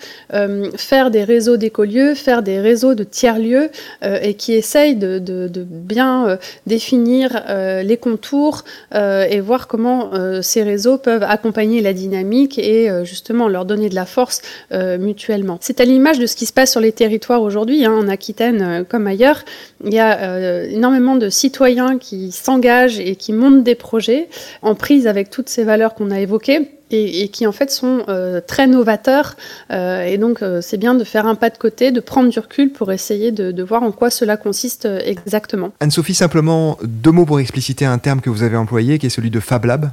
faire 0.78 1.12
des 1.12 1.24
réseaux 1.24 1.58
d'écolieux, 1.58 2.16
faire 2.16 2.44
des 2.44 2.60
réseaux 2.60 2.96
de 2.96 3.04
tiers-lieux 3.04 3.70
et 4.04 4.34
qui 4.36 4.54
essayent 4.54 4.96
de, 4.96 5.20
bien 5.66 6.38
définir 6.68 7.44
les 7.84 7.98
contours 7.98 8.64
et 8.94 9.40
voir 9.40 9.68
comment 9.68 10.12
ces 10.42 10.64
réseaux 10.64 10.98
peuvent 10.98 11.24
accompagner 11.24 11.82
la 11.82 11.94
dynamique 11.94 12.58
et 12.60 12.90
justement 13.04 13.48
leur 13.48 13.66
donner 13.66 13.90
de 13.90 13.96
la 13.96 14.06
force 14.06 14.42
mutuellement. 14.72 15.58
C'est 15.62 15.80
à 15.80 15.86
l'image 15.86 16.20
de 16.20 16.26
ce 16.26 16.36
qui 16.36 16.46
se 16.46 16.54
passe 16.54 16.72
sur 16.72 16.82
les 16.82 16.92
territoires 16.92 17.42
aujourd'hui, 17.42 17.86
hein, 17.86 17.94
en 17.94 18.08
Aquitaine 18.08 18.86
comme 18.90 19.08
ailleurs. 19.08 19.44
Il 19.84 19.94
y 19.94 20.00
a 20.00 20.20
euh, 20.20 20.68
énormément 21.16 21.26
de 21.26 21.30
citoyens 21.30 21.98
qui 21.98 22.32
s'engagent 22.32 23.00
et 23.00 23.16
qui 23.16 23.34
montent 23.34 23.64
des 23.64 23.76
projets 23.76 24.28
en 24.62 24.76
prise 24.76 25.08
avec 25.08 25.30
toutes 25.30 25.50
ces 25.50 25.64
valeurs 25.64 25.94
qu'on 25.94 26.12
a 26.12 26.20
évoquées. 26.20 26.72
Et, 26.92 27.24
et, 27.24 27.30
qui 27.30 27.48
en 27.48 27.52
fait 27.52 27.72
sont 27.72 28.04
euh, 28.10 28.42
très 28.46 28.68
novateurs. 28.68 29.36
Euh, 29.72 30.06
et 30.06 30.20
donc 30.20 30.44
euh, 30.44 30.62
c'est 30.62 30.78
bien 30.78 30.94
de 30.94 31.04
faire 31.04 31.26
un 31.26 31.34
pas 31.34 31.50
de 31.50 31.58
côté, 31.58 31.92
de 31.92 32.00
prendre 32.00 32.30
du 32.30 32.38
recul 32.38 32.72
pour 32.72 32.92
essayer 32.92 33.32
de, 33.32 33.52
de 33.52 33.64
voir 33.64 33.82
en 33.82 33.92
quoi 33.92 34.12
cela 34.12 34.38
consiste 34.38 34.88
exactement. 35.04 35.72
Anne-Sophie, 35.80 36.14
simplement 36.14 36.78
deux 36.84 37.10
mots 37.10 37.26
pour 37.26 37.40
expliciter 37.40 37.86
un 37.86 37.98
terme 37.98 38.22
que 38.22 38.30
vous 38.30 38.44
avez 38.44 38.56
employé, 38.56 39.00
qui 39.00 39.08
est 39.08 39.10
celui 39.10 39.32
de 39.32 39.40
Fab 39.40 39.66
Lab. 39.66 39.90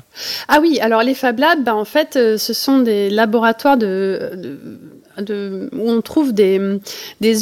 Ah 0.48 0.58
oui, 0.60 0.80
alors 0.82 1.02
les 1.02 1.14
Fab 1.14 1.38
Labs, 1.38 1.64
bah, 1.64 1.74
en 1.74 1.86
fait, 1.86 2.12
ce 2.12 2.52
sont 2.52 2.80
des 2.80 3.08
laboratoires 3.08 3.78
de, 3.78 4.32
de 4.36 4.58
où 5.30 5.90
on 5.90 6.00
trouve 6.00 6.32
des, 6.32 6.78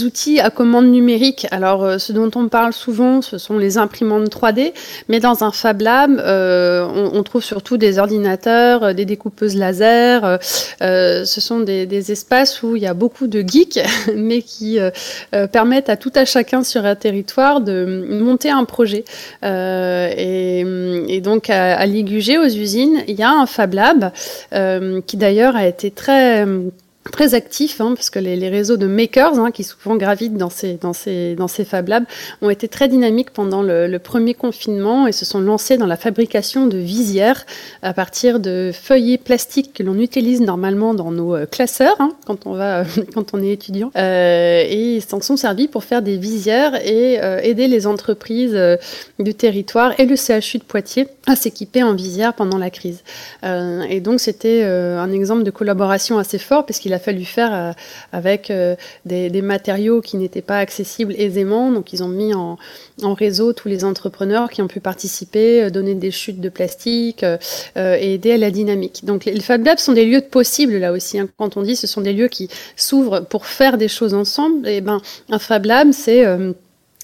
outils 0.05 0.41
à 0.41 0.51
commande 0.51 0.87
numérique. 0.87 1.47
Alors, 1.51 1.85
euh, 1.85 1.99
ce 1.99 2.13
dont 2.13 2.31
on 2.35 2.49
parle 2.49 2.73
souvent, 2.73 3.23
ce 3.23 3.39
sont 3.39 3.59
les 3.59 3.79
imprimantes 3.79 4.29
3D, 4.31 4.73
mais 5.09 5.21
dans 5.21 5.45
un 5.45 5.53
Fab 5.53 5.81
Lab, 5.81 6.19
euh, 6.19 6.87
on, 7.13 7.23
trouve 7.23 7.43
surtout 7.43 7.77
des 7.77 7.99
ordinateurs, 7.99 8.95
des 8.95 9.05
découpeuses 9.05 9.57
laser. 9.57 10.39
Euh, 10.83 11.25
ce 11.25 11.41
sont 11.41 11.61
des, 11.61 12.11
espaces 12.11 12.63
où 12.63 12.77
il 12.77 12.83
y 12.83 12.87
a 12.87 12.95
beaucoup 12.95 13.27
de 13.27 13.41
geeks, 13.47 13.81
mais 14.17 14.43
qui 14.43 14.79
euh, 14.79 14.91
euh, 15.35 15.47
permettent 15.47 15.89
à 15.89 15.97
tout 15.97 16.13
à 16.15 16.25
chacun 16.25 16.63
sur 16.65 16.85
un 16.85 16.95
territoire 16.95 17.61
de 17.61 18.07
monter 18.09 18.51
un 18.51 18.65
projet. 18.65 19.05
Et, 19.43 20.61
et, 21.09 21.21
donc, 21.21 21.51
à, 21.51 21.77
à 21.77 21.87
Ligugé, 21.87 22.39
aux 22.39 22.47
usines, 22.47 23.03
il 23.07 23.17
y 23.17 23.23
a 23.23 23.31
un 23.31 23.47
Fab 23.47 23.75
Lab 23.75 24.13
qui 25.07 25.17
d'ailleurs 25.17 25.57
a 25.57 25.67
été 25.67 25.91
très 25.91 26.47
très 27.11 27.35
actifs, 27.35 27.81
hein, 27.81 27.95
parce 27.95 28.11
que 28.11 28.19
les, 28.19 28.49
réseaux 28.51 28.77
de 28.77 28.87
makers, 28.87 29.39
hein, 29.39 29.51
qui 29.51 29.65
souvent 29.65 29.97
gravitent 29.97 30.37
dans 30.37 30.51
ces, 30.51 30.75
dans, 30.75 30.93
Fab 31.49 31.89
Labs, 31.89 32.05
ont 32.43 32.51
été 32.51 32.69
très 32.69 32.89
dynamiques 32.89 33.31
pendant 33.31 33.63
le, 33.63 33.99
premier 33.99 34.35
confinement 34.35 35.07
et 35.07 35.13
se 35.13 35.25
sont 35.25 35.41
lancés 35.41 35.77
dans 35.77 35.87
la 35.87 35.97
fabrication 35.97 36.67
de 36.67 36.79
visières 36.79 37.45
à 37.83 37.93
partir 37.93 38.41
de 38.41 38.71
feuillets 38.73 39.19
plastiques 39.19 39.73
que 39.75 39.83
l'on 39.83 39.99
utilise 39.99 40.41
normalement 40.41 40.95
dans 40.95 41.11
nos 41.11 41.35
euh, 41.35 41.47
classeurs 41.47 41.97
hein, 42.01 42.13
quand, 42.27 42.47
on 42.47 43.43
est 43.43 43.53
étudiant. 43.53 43.91
Euh, 43.97 44.63
et 44.67 44.97
ils 44.97 45.03
s'en 45.03 45.21
sont 45.21 45.37
servis 45.37 45.69
pour 45.69 45.85
faire 45.85 46.03
des 46.03 46.17
visières 46.17 46.75
et 46.87 47.23
euh, 47.23 47.41
aider 47.43 47.69
les 47.69 47.87
entreprises 47.87 48.59
du 49.19 49.35
territoire 49.35 49.99
et 49.99 50.07
le 50.07 50.17
CHU 50.17 50.59
de 50.59 50.65
Poitiers 50.65 51.09
à 51.27 51.37
s'équiper 51.37 51.83
en 51.83 51.95
visière 51.95 52.35
pendant 52.35 52.59
la 52.59 52.71
crise. 52.71 53.03
Et 53.43 54.01
donc 54.01 54.21
c'était 54.21 54.63
un 54.65 55.11
exemple 55.13 55.43
de 55.43 55.51
collaboration 55.51 56.19
assez 56.19 56.39
fort 56.39 56.67
parce 56.67 56.79
qu'il 56.79 56.90
il 56.91 56.95
a 56.95 56.99
fallu 56.99 57.25
faire 57.25 57.55
euh, 57.55 57.73
avec 58.13 58.51
euh, 58.51 58.75
des, 59.07 59.43
matériaux 59.43 60.01
qui 60.01 60.17
n'étaient 60.17 60.43
pas 60.43 60.59
accessibles 60.59 61.15
aisément. 61.17 61.71
Donc, 61.71 61.93
ils 61.93 62.03
ont 62.03 62.09
mis 62.09 62.35
en, 62.35 62.59
réseau 63.15 63.53
tous 63.53 63.69
les 63.69 63.85
entrepreneurs 63.85 64.51
qui 64.51 64.61
ont 64.61 64.69
pu 64.69 64.81
participer, 64.81 65.63
euh, 65.63 65.71
donner 65.71 65.95
des 65.95 66.11
chutes 66.11 66.41
de 66.41 66.49
plastique 66.49 67.25
et 67.77 68.15
aider 68.15 68.33
à 68.33 68.39
la 68.39 68.51
dynamique. 68.51 69.05
Donc, 69.05 69.25
les, 69.25 69.33
les 69.33 69.41
Fab 69.41 69.65
Labs 69.65 69.79
sont 69.79 69.93
des 69.93 70.05
lieux 70.05 70.21
de 70.21 70.27
possible 70.27 70.77
là 70.79 70.93
aussi. 70.93 71.19
Hein. 71.19 71.29
Quand 71.39 71.57
on 71.57 71.63
dit 71.63 71.77
ce 71.77 71.87
sont 71.87 72.01
des 72.01 72.13
lieux 72.13 72.29
qui 72.29 72.49
s'ouvrent 72.77 73.21
pour 73.21 73.47
faire 73.47 73.79
des 73.79 73.89
choses 73.89 74.15
ensemble, 74.15 74.67
et 74.69 74.77
eh 74.77 74.81
ben, 74.81 75.01
un 75.31 75.39
Fab 75.39 75.65
Lab, 75.65 75.93
c'est 75.93 76.25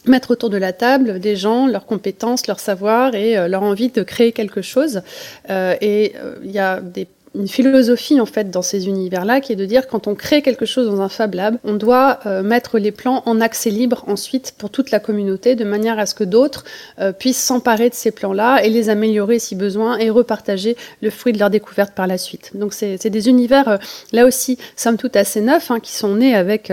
mettre 0.07 0.33
autour 0.33 0.50
de 0.50 0.57
la 0.57 0.73
table 0.73 1.21
des 1.21 1.37
gens, 1.37 1.66
leurs 1.66 1.87
compétences, 1.87 2.47
leur 2.47 2.61
savoir 2.61 3.14
et 3.14 3.49
leur 3.49 3.62
envie 3.62 3.88
de 3.88 4.02
créer 4.02 4.33
quelque 4.33 4.62
chose. 4.62 5.02
Et 5.49 6.14
il 6.45 6.50
y 6.50 6.59
a 6.59 6.81
des 6.81 7.07
une 7.37 7.49
philosophie 7.49 8.21
en 8.21 8.26
fait 8.26 8.50
dans 8.50 8.62
ces 8.62 8.88
univers-là 8.88 9.40
qui 9.40 9.52
est 9.52 9.57
de 9.57 9.64
dire 9.64 9.87
quand 9.87 10.07
on 10.07 10.14
crée 10.14 10.43
quelque 10.43 10.66
chose 10.66 10.87
dans 10.87 11.00
un 11.00 11.09
Fab 11.09 11.35
Lab, 11.35 11.59
on 11.64 11.75
doit 11.75 12.21
euh, 12.26 12.43
mettre 12.43 12.78
les 12.78 12.93
plans 12.93 13.23
en 13.26 13.40
accès 13.40 13.71
libre 13.71 14.05
ensuite 14.07 14.55
pour 14.57 14.71
toute 14.71 14.90
la 14.90 15.00
communauté 15.00 15.55
de 15.55 15.64
manière 15.64 15.99
à 15.99 16.07
ce 16.07 16.14
que 16.14 16.25
d'autres 16.25 16.64
euh, 16.99 17.12
puissent 17.12 17.43
s'emparer 17.43 17.90
de 17.90 17.95
ces 17.95 18.11
plans-là 18.11 18.64
et 18.64 18.71
les 18.71 18.88
améliorer 18.88 19.38
si 19.38 19.55
besoin 19.55 19.99
et 19.99 20.11
repartager 20.11 20.76
le 21.02 21.11
fruit 21.11 21.33
de 21.33 21.38
leur 21.38 21.50
découverte 21.50 21.95
par 21.95 22.07
la 22.07 22.19
suite. 22.19 22.52
Donc 22.55 22.73
c'est 22.73 23.11
des 23.11 23.28
univers 23.28 23.69
euh, 23.69 23.76
là 24.12 24.26
aussi 24.26 24.59
somme 24.76 24.97
toute 24.97 25.16
assez 25.16 25.40
neufs 25.40 25.71
hein, 25.71 25.81
qui 25.81 25.93
sont 25.93 26.16
nés 26.16 26.35
avec 26.35 26.73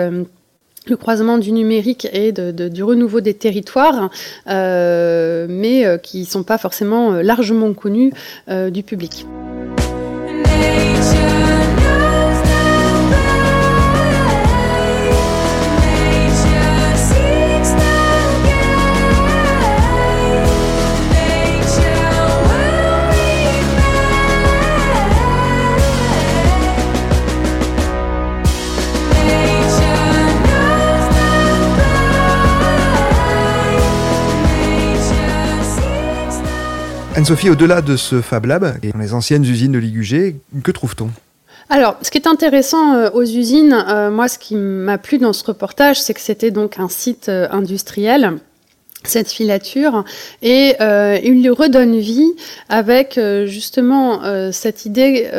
le 0.88 0.98
croisement 0.98 1.38
du 1.38 1.51
numérique 1.51 2.08
et 2.12 2.32
du 2.32 2.84
renouveau 2.84 3.22
des 3.22 3.34
territoires, 3.34 4.10
mais 4.48 6.00
qui 6.03 6.20
ne 6.22 6.25
sont 6.25 6.43
pas 6.43 6.58
forcément 6.58 7.12
largement 7.12 7.74
connus 7.74 8.12
du 8.48 8.84
public. 8.84 9.25
Anne-Sophie, 37.24 37.50
au-delà 37.50 37.82
de 37.82 37.96
ce 37.96 38.20
Fab 38.20 38.44
Lab 38.44 38.80
et 38.84 38.92
dans 38.92 39.00
les 39.00 39.13
anciennes 39.13 39.46
usines 39.46 39.72
de 39.72 39.77
Ligugé, 39.77 40.36
que 40.62 40.72
trouve-t-on? 40.72 41.10
Alors, 41.70 41.96
ce 42.01 42.12
qui 42.12 42.18
est 42.18 42.27
intéressant 42.27 42.96
euh, 42.96 43.12
aux 43.12 43.24
usines, 43.24 43.72
euh, 43.88 44.12
moi, 44.12 44.27
ce 44.27 44.38
qui 44.38 44.58
m'a 44.58 44.98
plu 44.98 45.20
dans 45.20 45.32
ce 45.32 45.46
reportage, 45.46 46.01
c'est 46.01 46.13
que 46.13 46.20
c'était 46.20 46.51
donc 46.51 46.80
un 46.80 46.89
site 46.89 47.30
euh, 47.30 47.48
industriel 47.50 48.39
cette 49.07 49.31
filature 49.31 50.03
et 50.41 50.75
euh, 50.81 51.17
il 51.24 51.41
lui 51.41 51.50
redonne 51.50 51.98
vie 51.98 52.33
avec 52.69 53.17
euh, 53.17 53.45
justement 53.45 54.24
euh, 54.24 54.51
cette 54.51 54.86
idée 54.86 55.29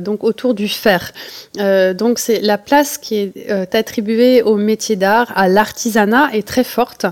donc 0.00 0.24
autour 0.24 0.54
du 0.54 0.68
fer. 0.68 1.12
Donc 1.56 2.18
c'est 2.18 2.40
la 2.40 2.58
place 2.58 2.98
qui 2.98 3.16
est 3.16 3.74
attribuée 3.74 4.42
au 4.42 4.56
métier 4.56 4.96
d'art, 4.96 5.32
à 5.34 5.48
l'artisanat 5.48 6.30
est 6.32 6.46
très 6.46 6.64
forte. 6.64 7.06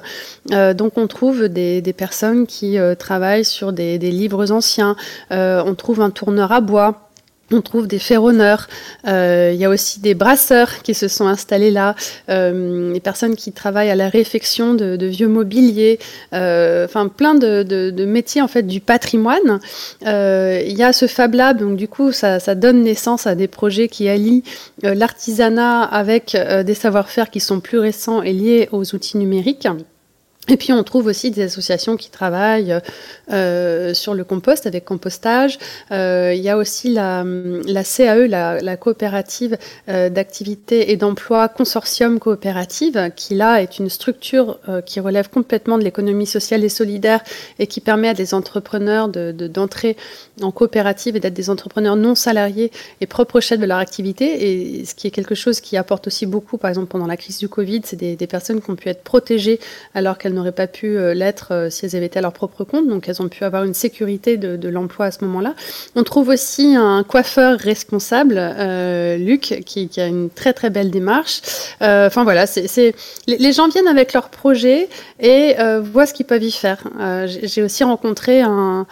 donc 0.50 0.92
on 0.97 1.07
trouve 1.07 1.49
des, 1.49 1.95
personnes 1.97 2.47
qui 2.47 2.76
travaillent 2.99 3.45
sur 3.45 3.73
des 3.73 3.99
livres 3.99 4.52
anciens. 4.52 4.97
on 5.30 5.75
trouve 5.75 6.00
un 6.00 6.11
tourneur 6.11 6.52
à 6.52 6.61
bois 6.61 7.08
on 7.52 7.62
trouve 7.62 7.87
des 7.87 7.99
ferronneurs, 7.99 8.69
euh, 9.07 9.50
il 9.55 9.61
y 9.61 9.64
a 9.64 9.71
aussi 9.71 10.00
des 10.00 10.14
brasseurs 10.14 10.83
qui 10.83 10.95
se 10.95 11.09
sont 11.09 11.26
installés 11.26 11.71
là, 11.71 11.95
euh, 12.28 12.93
les 12.93 13.00
personnes 13.00 13.37
qui 13.37 13.52
travaillent 13.52 13.90
à 13.90 13.95
la 13.95 14.09
réfection 14.09 14.75
de, 14.75 15.07
vieux 15.07 15.28
mobilier, 15.28 15.99
euh, 16.35 16.85
enfin 16.85 17.09
plein 17.09 17.35
de, 17.35 18.05
métiers 18.05 18.43
en 18.43 18.49
fait 18.49 18.62
du 18.62 18.81
patrimoine. 18.81 19.61
Euh, 20.07 20.62
il 20.64 20.76
y 20.76 20.83
a 20.83 20.93
ce 20.93 21.07
Fab 21.07 21.35
Lab, 21.35 21.59
donc 21.59 21.76
du 21.76 21.88
coup 21.88 22.12
ça, 22.12 22.38
donne 22.55 22.83
naissance 22.83 23.26
à 23.26 23.35
des 23.35 23.49
projets 23.49 23.88
qui 23.88 24.09
allient 24.09 24.43
euh, 24.85 24.95
l'artisanat 24.95 25.83
avec 25.83 26.37
des 26.64 26.75
savoir-faire 26.75 27.31
qui 27.31 27.40
sont 27.40 27.61
plus 27.61 27.78
récents 27.78 28.23
et 28.23 28.33
liés 28.33 28.69
aux 28.73 28.95
outils 28.95 29.17
numériques. 29.17 29.69
Et 30.49 30.57
puis 30.57 30.73
on 30.73 30.83
trouve 30.83 31.07
aussi 31.07 31.31
des 31.31 31.43
associations 31.43 31.97
qui 31.97 32.11
travaillent 32.11 32.78
euh, 33.31 33.93
sur 33.93 34.14
le 34.14 34.25
compost 34.25 34.67
avec 34.67 34.85
compostage. 34.85 35.59
Euh, 35.93 36.33
il 36.35 36.43
y 36.43 36.49
a 36.49 36.57
aussi 36.57 36.90
la, 36.90 37.23
la 37.25 37.85
CAE, 37.85 38.26
la, 38.26 38.59
la 38.61 38.76
coopérative 38.76 39.59
euh, 39.88 40.09
d'activité 40.09 40.90
et 40.90 40.97
d'emploi 40.97 41.49
consortium 41.49 42.19
coopérative, 42.19 43.11
qui 43.14 43.35
là 43.35 43.61
est 43.61 43.78
une 43.78 43.90
structure 43.90 44.59
euh, 44.69 44.81
qui 44.81 45.00
relève 45.00 45.28
complètement 45.28 45.76
de 45.76 45.85
l'économie 45.85 46.26
sociale 46.26 46.64
et 46.64 46.71
solidaire 46.71 47.23
et 47.59 47.67
qui 47.67 47.81
permet 47.81 48.09
à 48.09 48.14
des 48.14 48.33
entrepreneurs 48.33 49.09
d'entrer 49.09 49.95
de, 49.95 50.40
de, 50.40 50.47
en 50.47 50.50
coopérative 50.50 51.17
et 51.17 51.21
d'être 51.21 51.35
des 51.35 51.50
entrepreneurs 51.50 51.97
non 51.97 52.14
salariés 52.14 52.71
et 53.02 53.07
propres 53.07 53.40
chefs 53.40 53.61
de 53.61 53.67
leur 53.67 53.78
activité. 53.78 54.78
Et 54.78 54.85
ce 54.87 54.95
qui 54.95 55.07
est 55.07 55.11
quelque 55.11 55.35
chose 55.35 55.61
qui 55.61 55.76
apporte 55.76 56.07
aussi 56.07 56.25
beaucoup, 56.25 56.57
par 56.57 56.71
exemple 56.71 56.88
pendant 56.88 57.07
la 57.07 57.19
crise 57.19 57.38
du 57.38 57.49
Covid, 57.50 57.83
c'est 57.85 57.97
des, 57.97 58.17
des 58.17 58.26
personnes 58.26 58.62
qui 58.62 58.71
ont 58.71 58.76
pu 58.76 58.88
être 58.88 59.02
protégées 59.02 59.61
alors 59.95 60.17
qu'elles 60.17 60.38
n'auraient 60.38 60.52
pas 60.52 60.66
pu 60.66 60.97
euh, 60.97 61.14
l'être 61.14 61.52
euh, 61.52 61.71
si 61.71 61.85
elles 61.85 61.97
avaient 61.97 62.07
été 62.07 62.18
à 62.18 62.23
leur 62.23 62.33
propre 62.33 62.64
compte. 62.64 62.88
Donc 62.88 63.09
elles 63.09 63.21
ont 63.21 63.28
pu 63.28 63.45
avoir 63.45 63.64
une 63.64 63.75
sécurité 63.75 64.37
de, 64.37 64.68
l'emploi 64.68 65.07
à 65.07 65.11
ce 65.11 65.25
moment-là. 65.25 65.54
On 65.97 66.02
trouve 66.02 66.28
aussi 66.28 66.75
un 66.76 67.02
coiffeur 67.04 67.59
responsable, 67.59 68.37
euh, 68.38 69.16
Luc, 69.16 69.62
qui, 69.64 69.88
a 69.99 70.07
une 70.07 70.30
très 70.30 70.52
très 70.52 70.71
belle 70.71 70.90
démarche. 70.90 71.40
Enfin 71.80 72.25
voilà, 72.25 72.47
c'est 72.47 72.95
les, 73.26 73.52
gens 73.52 73.68
viennent 73.68 73.88
avec 73.88 74.12
leurs 74.12 74.28
projets 74.28 74.88
et 75.21 75.57
voient 75.80 76.07
ce 76.07 76.12
qu'ils 76.12 76.26
peuvent 76.26 76.42
y 76.42 76.52
faire. 76.52 76.83
J'ai 77.26 77.62
aussi 77.62 77.83
rencontré 77.85 78.42
un 78.42 78.87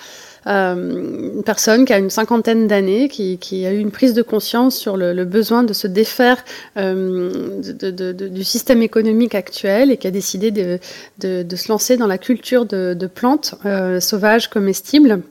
euh, 0.47 1.35
une 1.35 1.43
personne 1.43 1.85
qui 1.85 1.93
a 1.93 1.99
une 1.99 2.11
cinquantaine 2.11 2.67
d'années, 2.67 3.09
qui, 3.09 3.67
a 3.67 3.73
eu 3.73 3.79
une 3.79 3.91
prise 3.91 4.15
de 4.15 4.23
conscience 4.23 4.76
sur 4.76 4.97
le, 4.97 5.25
besoin 5.25 5.65
de 5.65 5.73
se 5.73 5.87
défaire 5.87 6.45
euh, 6.76 7.61
du 7.61 8.45
système 8.45 8.83
économique 8.83 9.35
actuel 9.35 9.91
et 9.91 9.97
qui 9.97 10.07
a 10.07 10.11
décidé 10.11 10.50
de, 10.50 10.79
de 11.19 11.57
se 11.57 11.69
lancer 11.69 11.97
dans 11.97 12.07
la 12.07 12.19
culture 12.19 12.67
de, 12.67 13.07
plantes 13.07 13.55
euh, 13.65 14.00
sauvages 14.00 14.49
comestibles 14.49 15.23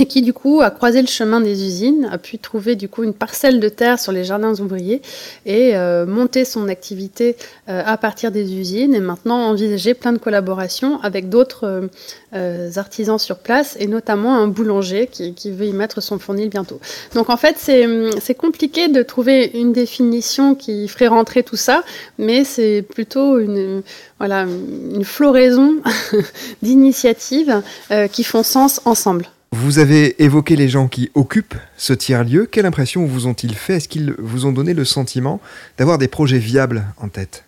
et 0.00 0.06
qui 0.06 0.22
du 0.22 0.32
coup 0.32 0.62
a 0.62 0.70
croisé 0.70 1.02
le 1.02 1.06
chemin 1.06 1.40
des 1.40 1.62
usines, 1.64 2.08
a 2.10 2.16
pu 2.16 2.38
trouver 2.38 2.74
du 2.74 2.88
coup 2.88 3.02
une 3.04 3.12
parcelle 3.12 3.60
de 3.60 3.68
terre 3.68 3.98
sur 3.98 4.12
les 4.12 4.24
jardins 4.24 4.58
ouvriers 4.58 5.02
et 5.44 5.76
euh, 5.76 6.06
monter 6.06 6.46
son 6.46 6.68
activité 6.68 7.36
euh, 7.68 7.82
à 7.84 7.98
partir 7.98 8.32
des 8.32 8.54
usines 8.54 8.94
et 8.94 9.00
maintenant 9.00 9.50
envisager 9.50 9.92
plein 9.92 10.12
de 10.12 10.18
collaborations 10.18 11.00
avec 11.02 11.28
d'autres 11.28 11.66
euh, 11.66 11.88
euh 12.34 12.70
artisans 12.76 13.18
sur 13.18 13.38
place 13.38 13.76
et 13.80 13.86
notamment 13.86 14.36
un 14.36 14.46
boulanger 14.46 15.06
qui, 15.06 15.34
qui, 15.34 15.50
veut 15.50 15.66
y 15.66 15.72
mettre 15.72 16.00
son 16.00 16.18
fournil 16.18 16.48
bientôt. 16.48 16.80
Donc 17.14 17.28
en 17.28 17.36
fait 17.36 17.56
c'est 17.58 18.34
compliqué 18.34 18.88
de 18.88 19.02
trouver 19.02 19.50
une 19.54 19.72
définition 19.72 20.54
qui 20.54 20.88
ferait 20.88 21.08
rentrer 21.08 21.42
tout 21.42 21.56
ça, 21.56 21.82
mais 22.18 22.44
c'est 22.44 22.82
plutôt 22.82 23.38
une, 23.38 23.82
voilà, 24.18 24.42
une 24.42 25.04
floraison 25.04 25.76
d'initiatives 26.62 27.62
euh, 27.90 28.06
qui 28.06 28.24
font 28.24 28.42
sens 28.42 28.80
ensemble. 28.84 29.26
Vous 29.52 29.80
avez 29.80 30.22
évoqué 30.22 30.54
les 30.54 30.68
gens 30.68 30.86
qui 30.86 31.10
occupent 31.14 31.56
ce 31.76 31.92
tiers-lieu. 31.92 32.46
Quelle 32.46 32.66
impression 32.66 33.04
vous 33.04 33.26
ont-ils 33.26 33.56
fait? 33.56 33.76
Est-ce 33.76 33.88
qu'ils 33.88 34.14
vous 34.18 34.46
ont 34.46 34.52
donné 34.52 34.74
le 34.74 34.84
sentiment 34.84 35.40
d'avoir 35.76 35.98
des 35.98 36.06
projets 36.06 36.38
viables 36.38 36.84
en 36.98 37.08
tête? 37.08 37.44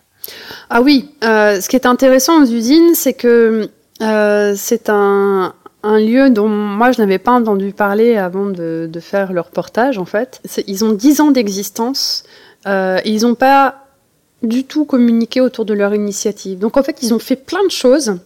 Ah 0.69 0.81
oui, 0.81 1.11
euh, 1.23 1.61
ce 1.61 1.69
qui 1.69 1.77
est 1.77 1.85
intéressant 1.85 2.43
aux 2.43 2.45
usines, 2.45 2.93
c'est 2.93 3.13
que 3.13 3.69
euh, 4.01 4.53
c'est 4.57 4.89
un, 4.89 5.53
lieu 5.83 6.29
dont 6.29 6.47
moi 6.47 6.91
je 6.93 7.01
n'avais 7.01 7.19
pas 7.19 7.31
entendu 7.31 7.73
parler 7.73 8.15
avant 8.15 8.45
de, 8.45 8.89
faire 9.01 9.33
le 9.33 9.41
reportage 9.41 9.97
en 9.97 10.05
fait. 10.05 10.41
Ils 10.67 10.83
ont 10.83 10.93
10 10.93 11.21
ans 11.21 11.31
d'existence. 11.31 12.23
Euh, 12.67 12.99
ils 13.05 13.23
n'ont 13.23 13.35
pas 13.35 13.85
du 14.41 14.65
tout 14.65 14.83
communiqué 14.83 15.39
autour 15.39 15.63
de 15.63 15.73
leur 15.73 15.93
initiative. 15.93 16.59
Donc 16.59 16.75
en 16.75 16.83
fait, 16.83 16.99
ils 17.01 17.13
ont 17.13 17.19
fait 17.19 17.37
plein 17.37 17.63
de 17.65 17.71
choses 17.71 18.17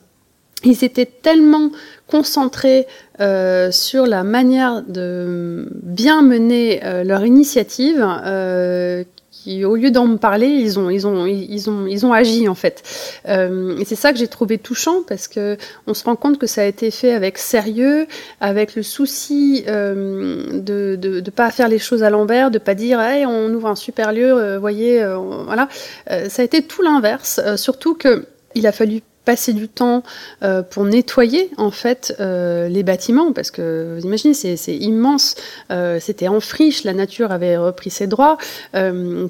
ils 0.63 0.83
étaient 0.83 1.05
tellement 1.05 1.71
concentrés 2.07 2.87
euh, 3.19 3.71
sur 3.71 4.05
la 4.05 4.23
manière 4.23 4.81
de 4.83 5.67
bien 5.83 6.21
mener 6.21 6.81
euh, 6.83 7.03
leur 7.03 7.25
initiative 7.25 8.05
euh, 8.25 9.03
au 9.63 9.77
lieu 9.77 9.91
d'en 9.91 10.17
parler, 10.17 10.47
ils 10.47 10.77
ont, 10.77 10.89
ils 10.89 11.07
ont, 11.07 11.25
ils 11.25 11.69
ont, 11.69 11.87
ils 11.87 12.05
ont 12.05 12.11
agi 12.11 12.49
en 12.49 12.55
fait. 12.55 12.83
et 13.25 13.85
c'est 13.85 13.95
ça 13.95 14.11
que 14.11 14.19
j'ai 14.19 14.27
trouvé 14.27 14.57
touchant 14.57 15.03
parce 15.07 15.29
que 15.29 15.55
on 15.85 15.93
se 15.93 16.03
rend 16.03 16.17
compte 16.17 16.37
que 16.37 16.47
ça 16.47 16.63
a 16.63 16.65
été 16.65 16.91
fait 16.91 17.13
avec 17.13 17.37
sérieux, 17.37 18.07
avec 18.41 18.75
le 18.75 18.83
souci 18.83 19.63
de, 19.65 20.97
de, 20.99 21.21
de 21.21 21.31
pas 21.31 21.49
faire 21.49 21.69
les 21.69 21.79
choses 21.79 22.03
à 22.03 22.09
l'envers, 22.09 22.51
de 22.51 22.57
pas 22.57 22.75
dire, 22.75 22.99
hey, 22.99 23.25
on 23.25 23.47
ouvre 23.53 23.69
un 23.69 23.75
super 23.75 24.11
lieu, 24.11 24.57
voyez, 24.57 25.01
voilà. 25.45 25.69
ça 26.27 26.41
a 26.41 26.43
été 26.43 26.63
tout 26.63 26.81
l'inverse, 26.81 27.39
surtout 27.55 27.93
que 27.93 28.25
il 28.53 28.67
a 28.67 28.73
fallu 28.73 29.01
passer 29.27 29.51
du 29.51 29.67
temps 29.67 30.03
euh, 30.41 30.63
pour 30.63 30.85
nettoyer 30.85 31.49
en 31.57 31.69
fait 31.69 32.15
euh, 32.21 32.69
les 32.69 32.81
bâtiments 32.81 33.33
parce 33.33 33.51
que 33.51 33.97
vous 33.97 34.05
imaginez 34.05 34.33
c'est 34.33 34.77
immense. 34.77 35.35
Euh, 35.69 35.99
c'était 35.99 36.29
en 36.29 36.39
friche 36.39 36.85
la 36.85 36.93
nature 36.93 37.33
avait 37.33 37.57
repris 37.57 37.89
ses 37.89 38.07
droits 38.07 38.37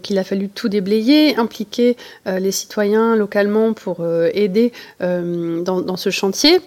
qu'il 0.04 0.18
a 0.20 0.24
fallu 0.24 0.50
tout 0.50 0.70
déblayer 0.70 1.36
impliquer 1.38 1.98
les 2.28 2.52
citoyens 2.52 3.16
localement 3.16 3.74
pour 3.74 4.06
aider 4.34 4.72
dans, 5.00 5.82
dans, 5.82 5.98
ce 5.98 6.10
chantier 6.12 6.60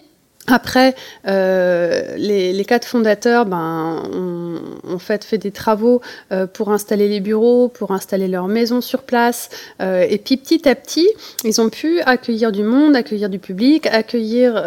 après, 0.53 0.95
euh, 1.27 2.17
les, 2.17 2.65
quatre 2.65 2.87
fondateurs 2.87 3.47
ben, 3.47 4.03
ont, 4.13 4.99
fait, 4.99 5.35
des 5.35 5.51
travaux 5.51 6.01
euh, 6.33 6.47
pour 6.47 6.71
installer 6.71 7.09
les 7.09 7.21
bureaux, 7.21 7.69
pour 7.69 7.91
installer 7.93 8.29
leur 8.29 8.49
maison 8.49 8.81
sur 8.81 9.03
place. 9.03 9.49
Euh, 9.81 10.07
et 10.09 10.19
puis 10.19 10.37
petit 10.37 10.69
à 10.69 10.75
petit, 10.75 11.09
ils 11.45 11.61
ont 11.61 11.69
pu 11.69 12.01
accueillir 12.01 12.53
du 12.53 12.63
monde, 12.63 12.97
accueillir 12.97 13.29
du 13.29 13.39
public, 13.39 13.87
accueillir 13.87 14.63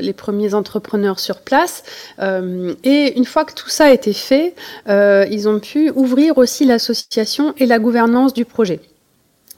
les 0.00 0.12
premiers 0.12 0.54
entrepreneurs 0.54 1.18
sur 1.18 1.40
place. 1.40 1.82
Et 2.20 3.16
une 3.16 3.24
fois 3.24 3.44
que 3.44 3.54
tout 3.54 3.68
ça 3.68 3.86
a 3.86 3.90
été 3.90 4.12
fait, 4.12 4.54
ils 4.88 5.48
ont 5.48 5.60
pu 5.60 5.90
ouvrir 5.90 6.38
aussi 6.38 6.64
l'association 6.64 7.54
et 7.58 7.66
la 7.66 7.78
gouvernance 7.78 8.34
du 8.34 8.44
projet. 8.44 8.80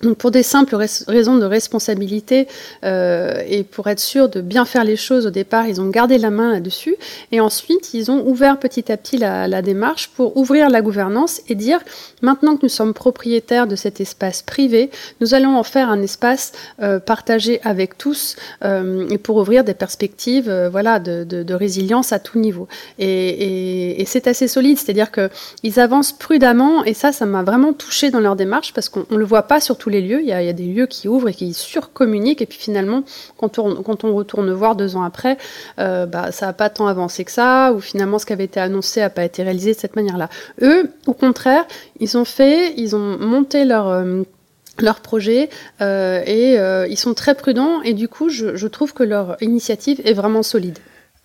Donc 0.03 0.17
pour 0.17 0.31
des 0.31 0.45
simples 0.45 0.77
raisons 1.09 1.37
de 1.39 1.45
responsabilité 1.45 2.47
euh, 2.85 3.43
et 3.49 3.65
pour 3.65 3.89
être 3.89 3.99
sûr 3.99 4.29
de 4.29 4.41
bien 4.41 4.65
faire 4.65 4.85
les 4.85 4.97
choses 4.97 5.27
au 5.27 5.31
départ, 5.31 5.67
ils 5.67 5.81
ont 5.81 5.89
gardé 5.89 6.19
la 6.19 6.31
main 6.31 6.53
là-dessus 6.53 6.97
et 7.33 7.41
ensuite 7.41 7.95
ils 7.95 8.11
ont 8.11 8.25
ouvert 8.27 8.59
petit 8.61 8.93
à 8.93 8.97
petit 8.97 9.19
la, 9.19 9.49
la, 9.49 9.61
démarche 9.61 10.09
pour 10.09 10.37
ouvrir 10.37 10.71
la 10.71 10.83
gouvernance 10.83 11.41
et 11.49 11.57
dire 11.57 11.81
maintenant 12.23 12.57
que 12.57 12.61
nous 12.63 12.69
sommes 12.69 12.95
propriétaires 12.95 13.67
de 13.67 13.75
cet 13.75 14.01
espace 14.01 14.43
privé, 14.43 14.91
nous 15.21 15.35
allons 15.35 15.57
en 15.57 15.65
faire 15.65 15.91
un 15.91 16.01
espace 16.01 16.53
euh, 16.81 17.01
partagé 17.01 17.61
avec 17.65 17.99
tous 17.99 18.37
euh, 18.65 19.09
et 19.11 19.19
pour 19.19 19.37
ouvrir 19.37 19.65
des 19.65 19.75
perspectives 19.75 20.49
euh, 20.49 20.69
voilà 20.69 21.01
de, 21.01 21.25
de, 21.25 21.43
de, 21.43 21.55
résilience 21.55 22.13
à 22.13 22.21
tout 22.21 22.39
niveau. 22.39 22.69
Et, 23.01 23.07
et, 23.09 24.01
et 24.01 24.05
c'est 24.05 24.29
assez 24.29 24.47
solide, 24.47 24.79
c'est-à-dire 24.79 25.11
que 25.11 25.29
ils 25.65 25.81
avancent 25.81 26.13
prudemment 26.13 26.85
et 26.85 26.95
ça, 26.95 27.11
ça 27.11 27.27
m'a 27.27 27.43
vraiment 27.43 27.73
touché 27.73 28.13
dans 28.13 28.21
leur 28.21 28.37
démarche 28.37 28.73
parce 28.73 28.89
qu'on 28.89 29.05
le 29.11 29.25
voit 29.25 29.43
pas 29.43 29.61
sur 29.61 29.77
les 29.89 30.01
lieux. 30.01 30.21
Il 30.21 30.29
y, 30.29 30.33
a, 30.33 30.53
des 30.53 30.67
lieux 30.67 30.87
qui 30.87 31.09
ouvrent 31.09 31.29
et 31.29 31.35
qui 31.35 31.55
surcommuniquent. 31.55 32.43
Et 32.43 32.47
puis 32.47 32.59
finalement, 32.59 33.03
quand 33.37 33.59
on, 33.59 34.15
retourne 34.15 34.51
voir 34.53 34.77
deux 34.77 34.97
ans 34.97 35.03
après, 35.03 35.39
euh, 35.79 36.07
bah, 36.07 36.33
ça 36.33 36.47
n'a 36.47 36.53
pas 36.53 36.71
tant 36.71 36.87
avancé 36.87 37.25
que 37.25 37.31
ça, 37.31 37.73
ou 37.73 37.81
finalement 37.81 38.19
ce 38.19 38.27
qui 38.27 38.33
avait 38.33 38.45
été 38.45 38.61
annoncé 38.61 39.01
n'a 39.01 39.11
pas 39.11 39.25
été 39.25 39.43
réalisé 39.43 39.75
de 39.75 39.79
cette 39.79 39.97
manière-là. 39.97 40.29
Eux, 40.63 40.91
au 41.07 41.15
contraire, 41.15 41.67
ils 42.01 42.17
ont 42.17 42.25
fait, 42.25 42.75
ils 42.77 42.97
ont 42.97 43.19
monté 43.19 43.65
leur... 43.65 43.89
Euh, 43.89 44.23
leur 44.81 45.01
projet 45.01 45.51
euh, 45.81 46.23
et 46.25 46.55
ils 46.89 46.97
sont 46.97 47.13
très 47.13 47.35
prudents 47.35 47.83
et 47.83 47.95
du 47.95 48.07
coup 48.07 48.29
je 48.29 48.67
trouve 48.69 48.95
que 48.95 49.03
leur 49.03 49.37
initiative 49.41 50.01
est 50.05 50.13
vraiment 50.13 50.45
solide. 50.45 50.79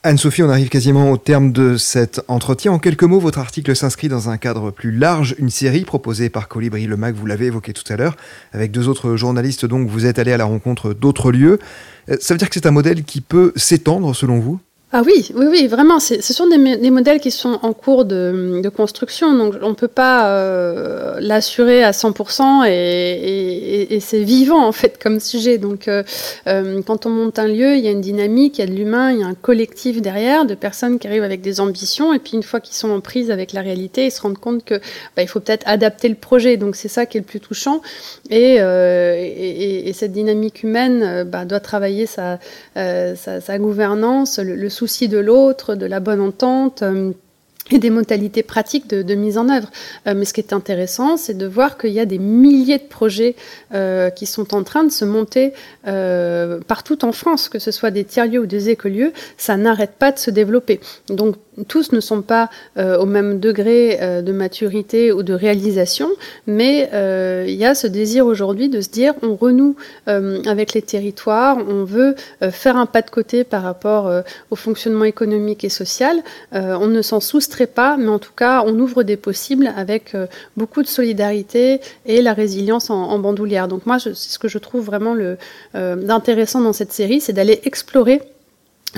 Anne-Sophie, 0.05 0.43
on 0.43 0.49
arrive 0.49 0.67
quasiment 0.67 1.11
au 1.11 1.17
terme 1.17 1.53
de 1.53 1.77
cet 1.77 2.19
entretien. 2.27 2.73
En 2.73 2.79
quelques 2.79 3.03
mots, 3.03 3.21
votre 3.21 3.39
article 3.39 3.73
s'inscrit 3.73 4.09
dans 4.09 4.29
un 4.29 4.35
cadre 4.35 4.69
plus 4.69 4.91
large, 4.91 5.33
une 5.39 5.49
série 5.49 5.85
proposée 5.85 6.27
par 6.29 6.49
Colibri 6.49 6.87
Le 6.87 6.97
Mag, 6.97 7.15
vous 7.15 7.25
l'avez 7.25 7.45
évoqué 7.45 7.71
tout 7.71 7.85
à 7.87 7.95
l'heure, 7.95 8.17
avec 8.51 8.71
deux 8.71 8.89
autres 8.89 9.15
journalistes, 9.15 9.65
donc 9.65 9.87
vous 9.87 10.05
êtes 10.05 10.19
allé 10.19 10.33
à 10.33 10.37
la 10.37 10.43
rencontre 10.43 10.93
d'autres 10.93 11.31
lieux. 11.31 11.57
Euh, 12.09 12.17
ça 12.19 12.33
veut 12.33 12.37
dire 12.37 12.49
que 12.49 12.55
c'est 12.55 12.65
un 12.65 12.71
modèle 12.71 13.05
qui 13.05 13.21
peut 13.21 13.53
s'étendre 13.55 14.13
selon 14.13 14.39
vous? 14.39 14.59
Ah 14.95 15.01
oui, 15.03 15.31
oui, 15.33 15.47
oui, 15.49 15.65
vraiment. 15.65 15.99
Ce 15.99 16.21
sont 16.21 16.45
des, 16.45 16.91
modèles 16.91 17.19
qui 17.19 17.31
sont 17.31 17.57
en 17.63 17.73
cours 17.73 18.05
de, 18.05 18.61
construction, 18.69 19.33
donc 19.33 19.55
on 19.63 19.69
ne 19.69 19.73
peut 19.73 19.87
pas 19.87 20.29
euh, 20.29 21.15
l'assurer 21.19 21.83
à 21.83 21.89
100% 21.89 22.67
et, 22.69 23.95
et, 23.95 23.99
c'est 23.99 24.21
vivant 24.21 24.63
en 24.63 24.71
fait 24.71 25.01
comme 25.01 25.19
sujet. 25.19 25.57
Donc 25.57 25.87
euh, 25.87 26.03
euh, 26.45 26.83
quand 26.85 27.07
on 27.07 27.09
monte 27.09 27.39
un 27.39 27.47
lieu, 27.47 27.75
il 27.75 27.83
y 27.83 27.87
a 27.87 27.91
une 27.91 28.01
dynamique, 28.01 28.59
il 28.59 28.61
y 28.61 28.63
a 28.65 28.67
de 28.67 28.75
l'humain, 28.75 29.11
il 29.11 29.21
y 29.21 29.23
a 29.23 29.25
un 29.25 29.33
collectif 29.33 29.99
derrière 29.99 30.45
de 30.45 30.53
personnes 30.53 30.99
qui 30.99 31.07
arrivent 31.07 31.23
avec 31.23 31.41
des 31.41 31.59
ambitions 31.59 32.13
et 32.13 32.19
puis 32.19 32.33
une 32.33 32.43
fois 32.43 32.59
qu'ils 32.59 32.75
sont 32.75 32.91
en 32.91 32.99
prise 32.99 33.31
avec 33.31 33.51
la 33.51 33.61
réalité, 33.61 34.05
ils 34.05 34.11
se 34.11 34.21
rendent 34.21 34.37
compte 34.37 34.63
que 34.63 34.75
bah, 35.15 35.23
il 35.23 35.27
faut 35.27 35.39
peut-être 35.39 35.67
adapter 35.67 36.07
le 36.07 36.15
projet. 36.15 36.55
Donc 36.55 36.75
c'est 36.75 36.87
ça 36.87 37.07
qui 37.07 37.17
est 37.17 37.21
le 37.21 37.25
plus 37.25 37.39
touchant 37.39 37.81
et, 38.29 38.57
et 38.57 39.93
cette 39.93 40.11
dynamique 40.11 40.61
humaine 40.61 41.23
bah, 41.23 41.45
doit 41.45 41.61
travailler 41.61 42.05
sa 42.05 42.37
gouvernance, 43.57 44.37
le, 44.37 44.53
le 44.53 44.69
souci 44.83 45.07
de 45.07 45.17
l'autre, 45.17 45.75
de 45.75 45.85
la 45.85 46.01
bonne 46.01 46.19
entente. 46.19 46.81
Euh, 46.81 47.13
et 47.71 47.79
des 47.79 47.89
modalités 47.89 48.43
pratiques 48.43 48.89
de, 48.89 49.15
mise 49.15 49.37
en 49.37 49.47
œuvre. 49.49 49.69
Euh, 50.07 50.13
mais 50.15 50.25
ce 50.25 50.33
qui 50.33 50.41
est 50.41 50.53
intéressant, 50.53 51.17
c'est 51.17 51.37
de 51.37 51.45
voir 51.45 51.77
qu'il 51.77 51.91
y 51.91 51.99
a 51.99 52.05
des 52.05 52.17
milliers 52.17 52.77
de 52.77 52.83
projets 52.83 53.35
euh, 53.73 54.09
qui 54.09 54.25
sont 54.25 54.53
en 54.53 54.63
train 54.63 54.83
de 54.83 54.91
se 54.91 55.05
monter 55.05 55.53
euh, 55.87 56.59
partout 56.67 57.05
en 57.05 57.11
France, 57.11 57.47
que 57.47 57.59
ce 57.59 57.71
soit 57.71 57.91
des 57.91 58.03
tiers-lieux 58.03 58.41
ou 58.41 58.45
des 58.45 58.69
écolieux, 58.69 59.13
ça 59.37 59.55
n'arrête 59.55 59.93
pas 59.97 60.11
de 60.11 60.19
se 60.19 60.29
développer. 60.29 60.81
Donc 61.07 61.35
tous 61.67 61.91
ne 61.91 61.99
sont 61.99 62.23
pas 62.23 62.49
au 62.75 63.05
même 63.05 63.39
degré 63.39 64.23
de 64.23 64.31
maturité 64.31 65.11
ou 65.11 65.21
de 65.21 65.35
réalisation, 65.35 66.09
mais 66.47 66.89
il 67.47 67.53
y 67.53 67.63
a 67.63 67.75
ce 67.75 67.85
désir 67.85 68.25
aujourd'hui 68.25 68.69
de 68.69 68.81
se 68.81 68.89
dire 68.89 69.13
on 69.21 69.35
renoue 69.35 69.75
avec 70.07 70.73
les 70.73 70.81
territoires, 70.81 71.59
on 71.67 71.83
veut 71.83 72.15
faire 72.49 72.75
un 72.75 72.87
pas 72.87 73.03
de 73.03 73.11
côté 73.11 73.43
par 73.43 73.61
rapport 73.61 74.11
au 74.49 74.55
fonctionnement 74.55 75.05
économique 75.05 75.63
et 75.63 75.69
social. 75.69 76.23
on 76.53 76.87
ne 76.87 77.03
s'en 77.03 77.19
soustrait 77.19 77.52
pas, 77.67 77.97
mais 77.97 78.09
en 78.09 78.19
tout 78.19 78.33
cas 78.35 78.63
on 78.65 78.77
ouvre 78.79 79.03
des 79.03 79.17
possibles 79.17 79.71
avec 79.75 80.15
beaucoup 80.57 80.81
de 80.81 80.87
solidarité 80.87 81.79
et 82.05 82.21
la 82.21 82.33
résilience 82.33 82.89
en, 82.89 83.19
bandoulière. 83.19 83.67
Donc 83.67 83.85
moi, 83.85 83.99
c'est 83.99 84.15
ce 84.15 84.39
que 84.39 84.47
je 84.47 84.57
trouve 84.57 84.85
vraiment 84.85 85.13
le 85.13 85.37
d'intéressant 85.73 86.61
dans 86.61 86.73
cette 86.73 86.91
série, 86.91 87.21
c'est 87.21 87.33
d'aller 87.33 87.61
explorer 87.63 88.21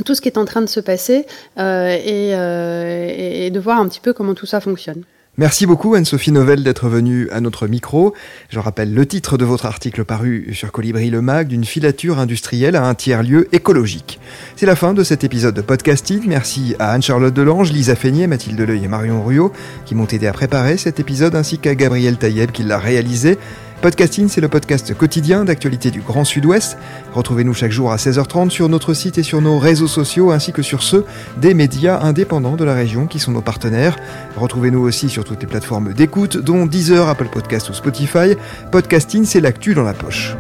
tout 0.03 0.15
ce 0.15 0.21
qui 0.21 0.27
est 0.27 0.37
en 0.37 0.45
train 0.45 0.61
de 0.61 0.67
se 0.67 0.79
passer 0.79 1.25
euh, 1.57 1.97
euh, 1.97 3.45
et, 3.45 3.49
de 3.49 3.59
voir 3.59 3.79
un 3.79 3.87
petit 3.87 4.01
peu 4.01 4.13
comment 4.13 4.33
tout 4.33 4.45
ça 4.45 4.59
fonctionne. 4.59 5.03
Merci 5.38 5.65
beaucoup 5.65 5.95
Anne-Sophie 5.95 6.32
Novelle 6.32 6.63
d'être 6.63 6.88
venue 6.88 7.30
à 7.30 7.41
notre 7.41 7.67
micro. 7.67 8.13
Je 8.50 8.58
rappelle 8.58 8.93
le 8.93 9.06
titre 9.06 9.38
de 9.38 9.43
votre 9.43 9.65
article 9.65 10.06
paru 10.06 10.52
sur 10.54 10.71
Colibri 10.71 11.10
Le 11.10 11.21
Mag, 11.21 11.48
d'une 11.48 11.65
filature 11.65 12.19
industrielle 12.19 12.78
à 12.78 12.88
un 12.88 12.95
tiers-lieu 12.95 13.54
écologique. 13.54 14.21
C'est 14.56 14.65
la 14.65 14.78
fin 14.78 14.93
de 14.93 15.04
cet 15.04 15.26
épisode 15.26 15.54
de 15.54 15.62
podcasting. 15.62 16.21
Merci 16.26 16.78
à 16.80 16.91
Anne-Charlotte 16.91 17.34
Delange, 17.34 17.74
Lisa 17.74 17.98
Feignet, 17.98 18.28
Mathilde 18.28 18.62
Leuil 18.62 18.86
et 18.86 18.88
Marion 18.88 19.26
Ruot 19.26 19.52
qui 19.86 19.93
m'ont 19.93 20.08
aidé 20.08 20.28
à 20.28 20.32
préparer 20.32 20.78
cet 20.78 21.02
épisode 21.02 21.36
ainsi 21.36 21.58
qu'à 21.58 21.76
Gabriel 21.76 22.15
Taïeb 22.15 22.52
qui 22.52 22.63
l'a 22.63 22.80
réalisé. 22.80 23.38
Podcasting, 23.81 24.27
c'est 24.29 24.41
le 24.41 24.47
podcast 24.47 24.95
quotidien 24.95 25.45
d'actualité 25.45 25.91
du 25.91 26.01
Grand 26.01 26.23
Sud-Ouest. 26.23 26.77
Retrouvez-nous 27.13 27.53
chaque 27.53 27.71
jour 27.71 27.91
à 27.91 27.97
16h30 27.97 28.49
sur 28.49 28.67
notre 28.67 28.93
site 28.93 29.17
et 29.17 29.23
sur 29.23 29.41
nos 29.41 29.59
réseaux 29.59 29.88
sociaux, 29.88 30.31
ainsi 30.31 30.51
que 30.51 30.61
sur 30.61 30.81
ceux 30.81 31.05
des 31.38 31.53
médias 31.53 32.01
indépendants 32.01 32.55
de 32.55 32.63
la 32.63 32.73
région 32.73 33.05
qui 33.05 33.19
sont 33.19 33.31
nos 33.31 33.41
partenaires. 33.41 33.97
Retrouvez-nous 34.38 34.81
aussi 34.81 35.09
sur 35.09 35.23
toutes 35.23 35.41
les 35.41 35.47
plateformes 35.47 35.93
d'écoute, 35.93 36.38
dont 36.38 36.65
Deezer, 36.65 37.07
Apple 37.07 37.29
Podcast 37.31 37.69
ou 37.69 37.73
Spotify. 37.73 38.35
Podcasting, 38.71 39.25
c'est 39.25 39.41
l'actu 39.41 39.75
dans 39.75 39.83
la 39.83 39.93
poche. 39.93 40.35